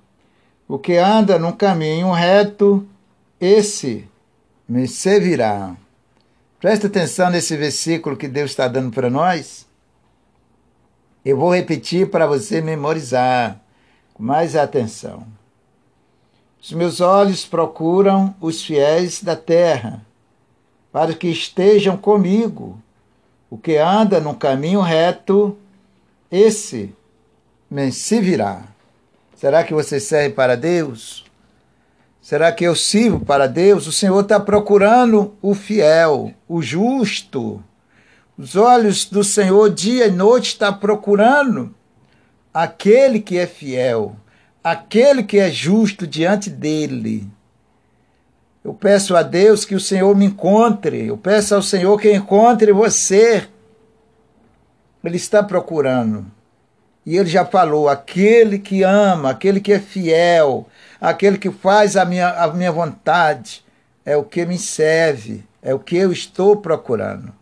O 0.68 0.78
que 0.78 0.98
anda 0.98 1.38
num 1.38 1.52
caminho 1.52 2.12
reto, 2.12 2.86
esse 3.40 4.06
me 4.68 4.86
servirá. 4.86 5.74
Presta 6.60 6.86
atenção 6.86 7.30
nesse 7.30 7.56
versículo 7.56 8.14
que 8.14 8.28
Deus 8.28 8.50
está 8.50 8.68
dando 8.68 8.92
para 8.92 9.08
nós. 9.08 9.66
Eu 11.24 11.38
vou 11.38 11.54
repetir 11.54 12.10
para 12.10 12.26
você 12.26 12.60
memorizar 12.60 13.58
com 14.12 14.22
mais 14.22 14.54
atenção. 14.54 15.26
Os 16.60 16.72
meus 16.72 17.00
olhos 17.00 17.46
procuram 17.46 18.34
os 18.38 18.62
fiéis 18.62 19.22
da 19.22 19.34
terra, 19.34 20.04
para 20.92 21.14
que 21.14 21.28
estejam 21.28 21.96
comigo. 21.96 22.78
O 23.54 23.56
que 23.56 23.76
anda 23.76 24.18
no 24.18 24.34
caminho 24.34 24.80
reto, 24.80 25.56
esse 26.28 26.92
me 27.70 27.92
servirá. 27.92 28.64
Será 29.36 29.62
que 29.62 29.72
você 29.72 30.00
serve 30.00 30.34
para 30.34 30.56
Deus? 30.56 31.24
Será 32.20 32.50
que 32.50 32.64
eu 32.64 32.74
sirvo 32.74 33.24
para 33.24 33.46
Deus? 33.46 33.86
O 33.86 33.92
Senhor 33.92 34.20
está 34.22 34.40
procurando 34.40 35.36
o 35.40 35.54
fiel, 35.54 36.34
o 36.48 36.60
justo. 36.60 37.62
Os 38.36 38.56
olhos 38.56 39.04
do 39.04 39.22
Senhor 39.22 39.70
dia 39.70 40.08
e 40.08 40.10
noite 40.10 40.48
está 40.48 40.72
procurando 40.72 41.72
aquele 42.52 43.20
que 43.20 43.38
é 43.38 43.46
fiel, 43.46 44.16
aquele 44.64 45.22
que 45.22 45.38
é 45.38 45.48
justo 45.48 46.08
diante 46.08 46.50
dele. 46.50 47.30
Eu 48.64 48.72
peço 48.72 49.14
a 49.14 49.22
Deus 49.22 49.66
que 49.66 49.74
o 49.74 49.80
Senhor 49.80 50.16
me 50.16 50.24
encontre. 50.24 51.06
Eu 51.06 51.18
peço 51.18 51.54
ao 51.54 51.60
Senhor 51.60 52.00
que 52.00 52.10
encontre 52.10 52.72
você. 52.72 53.46
Ele 55.04 55.16
está 55.18 55.42
procurando. 55.42 56.24
E 57.04 57.18
ele 57.18 57.28
já 57.28 57.44
falou: 57.44 57.90
aquele 57.90 58.58
que 58.58 58.82
ama, 58.82 59.30
aquele 59.30 59.60
que 59.60 59.74
é 59.74 59.78
fiel, 59.78 60.66
aquele 60.98 61.36
que 61.36 61.50
faz 61.50 61.94
a 61.94 62.06
minha, 62.06 62.30
a 62.30 62.50
minha 62.54 62.72
vontade, 62.72 63.62
é 64.02 64.16
o 64.16 64.24
que 64.24 64.46
me 64.46 64.56
serve, 64.56 65.44
é 65.62 65.74
o 65.74 65.78
que 65.78 65.98
eu 65.98 66.10
estou 66.10 66.56
procurando. 66.56 67.34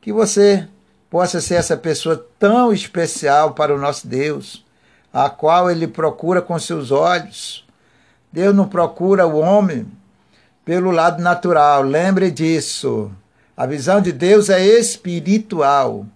Que 0.00 0.10
você 0.10 0.66
possa 1.10 1.42
ser 1.42 1.56
essa 1.56 1.76
pessoa 1.76 2.26
tão 2.38 2.72
especial 2.72 3.52
para 3.52 3.74
o 3.74 3.78
nosso 3.78 4.06
Deus, 4.08 4.64
a 5.12 5.28
qual 5.28 5.70
ele 5.70 5.86
procura 5.86 6.40
com 6.40 6.58
seus 6.58 6.90
olhos. 6.90 7.66
Deus 8.32 8.54
não 8.54 8.66
procura 8.66 9.26
o 9.26 9.36
homem 9.38 9.86
pelo 10.64 10.90
lado 10.90 11.22
natural. 11.22 11.82
Lembre 11.82 12.30
disso. 12.30 13.10
A 13.56 13.66
visão 13.66 14.00
de 14.00 14.12
Deus 14.12 14.48
é 14.48 14.64
espiritual. 14.64 16.06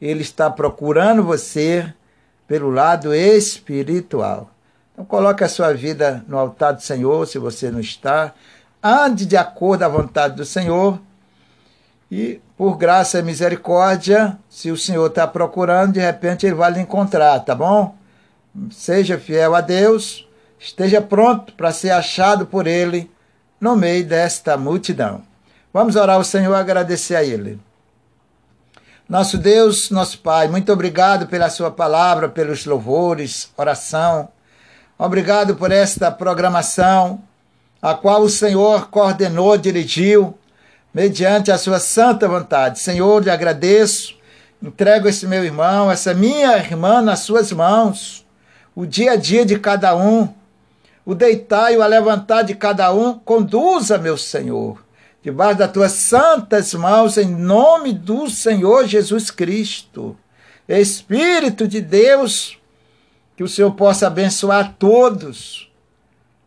Ele 0.00 0.22
está 0.22 0.50
procurando 0.50 1.22
você 1.22 1.92
pelo 2.46 2.70
lado 2.70 3.14
espiritual. 3.14 4.50
Então 4.92 5.04
coloque 5.04 5.42
a 5.42 5.48
sua 5.48 5.72
vida 5.72 6.24
no 6.28 6.38
altar 6.38 6.72
do 6.72 6.82
Senhor, 6.82 7.26
se 7.26 7.38
você 7.38 7.70
não 7.70 7.80
está. 7.80 8.34
Ande 8.82 9.24
de 9.24 9.36
acordo 9.36 9.82
à 9.82 9.88
vontade 9.88 10.36
do 10.36 10.44
Senhor. 10.44 11.00
E 12.10 12.40
por 12.56 12.76
graça 12.76 13.18
e 13.18 13.22
misericórdia, 13.22 14.38
se 14.48 14.70
o 14.70 14.76
Senhor 14.76 15.06
está 15.06 15.26
procurando, 15.26 15.94
de 15.94 16.00
repente 16.00 16.46
ele 16.46 16.54
vai 16.54 16.70
lhe 16.72 16.80
encontrar, 16.80 17.40
tá 17.40 17.54
bom? 17.54 17.96
Seja 18.70 19.18
fiel 19.18 19.54
a 19.54 19.60
Deus, 19.60 20.28
esteja 20.58 21.00
pronto 21.00 21.54
para 21.54 21.72
ser 21.72 21.90
achado 21.90 22.46
por 22.46 22.68
Ele 22.68 23.10
no 23.60 23.76
meio 23.76 24.04
desta 24.04 24.56
multidão. 24.56 25.22
Vamos 25.72 25.96
orar 25.96 26.16
ao 26.16 26.24
Senhor 26.24 26.54
e 26.54 26.60
agradecer 26.60 27.16
a 27.16 27.24
Ele. 27.24 27.58
Nosso 29.08 29.36
Deus, 29.36 29.90
nosso 29.90 30.18
Pai, 30.20 30.48
muito 30.48 30.72
obrigado 30.72 31.26
pela 31.26 31.50
Sua 31.50 31.70
palavra, 31.70 32.28
pelos 32.28 32.64
louvores, 32.64 33.50
oração. 33.56 34.28
Obrigado 34.98 35.56
por 35.56 35.72
esta 35.72 36.10
programação, 36.10 37.20
a 37.82 37.94
qual 37.94 38.22
o 38.22 38.30
Senhor 38.30 38.88
coordenou, 38.88 39.58
dirigiu, 39.58 40.38
mediante 40.94 41.50
a 41.50 41.58
sua 41.58 41.80
santa 41.80 42.28
vontade. 42.28 42.78
Senhor, 42.78 43.22
lhe 43.22 43.28
agradeço, 43.28 44.16
entrego 44.62 45.08
esse 45.08 45.26
meu 45.26 45.44
irmão, 45.44 45.90
essa 45.90 46.14
minha 46.14 46.56
irmã 46.56 47.02
nas 47.02 47.20
suas 47.20 47.50
mãos, 47.52 48.24
o 48.74 48.86
dia 48.86 49.12
a 49.12 49.16
dia 49.16 49.44
de 49.44 49.58
cada 49.58 49.94
um, 49.96 50.32
o 51.04 51.14
deitar 51.14 51.72
e 51.72 51.76
o 51.76 51.86
levantar 51.86 52.42
de 52.42 52.54
cada 52.54 52.92
um, 52.92 53.18
conduza, 53.18 53.98
meu 53.98 54.16
Senhor, 54.16 54.82
debaixo 55.22 55.58
das 55.58 55.72
tuas 55.72 55.92
santas 55.92 56.72
mãos, 56.74 57.18
em 57.18 57.26
nome 57.26 57.92
do 57.92 58.28
Senhor 58.30 58.86
Jesus 58.86 59.30
Cristo. 59.30 60.16
Espírito 60.68 61.68
de 61.68 61.80
Deus, 61.80 62.58
que 63.36 63.42
o 63.42 63.48
Senhor 63.48 63.72
possa 63.72 64.06
abençoar 64.06 64.76
todos. 64.78 65.70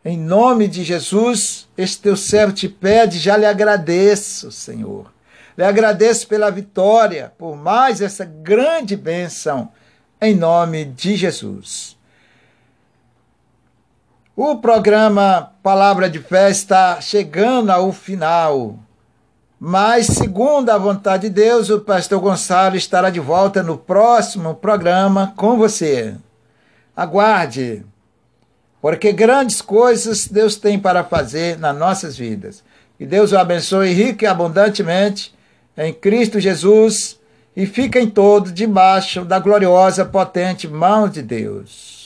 Em 0.03 0.17
nome 0.17 0.67
de 0.67 0.83
Jesus, 0.83 1.67
este 1.77 2.01
teu 2.01 2.15
servo 2.15 2.53
te 2.53 2.69
pede, 2.69 3.19
já 3.19 3.35
lhe 3.37 3.45
agradeço, 3.45 4.51
Senhor. 4.51 5.11
Lhe 5.57 5.63
agradeço 5.63 6.27
pela 6.27 6.49
vitória, 6.49 7.33
por 7.37 7.55
mais 7.55 7.99
essa 7.99 8.23
grande 8.23 8.95
bênção, 8.95 9.69
em 10.21 10.35
nome 10.35 10.85
de 10.85 11.15
Jesus. 11.15 11.96
O 14.39 14.57
programa 14.57 15.51
Palavra 15.63 16.07
de 16.07 16.19
Fé 16.19 16.51
está 16.51 17.01
chegando 17.01 17.71
ao 17.71 17.91
final. 17.91 18.77
Mas, 19.59 20.05
segundo 20.05 20.69
a 20.69 20.77
vontade 20.77 21.27
de 21.27 21.33
Deus, 21.33 21.71
o 21.71 21.79
pastor 21.79 22.19
Gonçalo 22.19 22.75
estará 22.75 23.09
de 23.09 23.19
volta 23.19 23.63
no 23.63 23.79
próximo 23.79 24.53
programa 24.53 25.33
com 25.35 25.57
você. 25.57 26.13
Aguarde, 26.95 27.83
porque 28.79 29.11
grandes 29.11 29.59
coisas 29.59 30.27
Deus 30.27 30.55
tem 30.55 30.77
para 30.77 31.03
fazer 31.03 31.57
nas 31.57 31.75
nossas 31.75 32.15
vidas. 32.15 32.63
Que 32.95 33.07
Deus 33.07 33.31
o 33.31 33.39
abençoe 33.39 33.91
rico 33.91 34.23
e 34.23 34.27
abundantemente 34.27 35.33
em 35.75 35.91
Cristo 35.91 36.39
Jesus 36.39 37.19
e 37.55 37.65
fiquem 37.65 38.07
todos 38.07 38.53
debaixo 38.53 39.25
da 39.25 39.39
gloriosa, 39.39 40.05
potente 40.05 40.67
mão 40.67 41.09
de 41.09 41.23
Deus. 41.23 41.96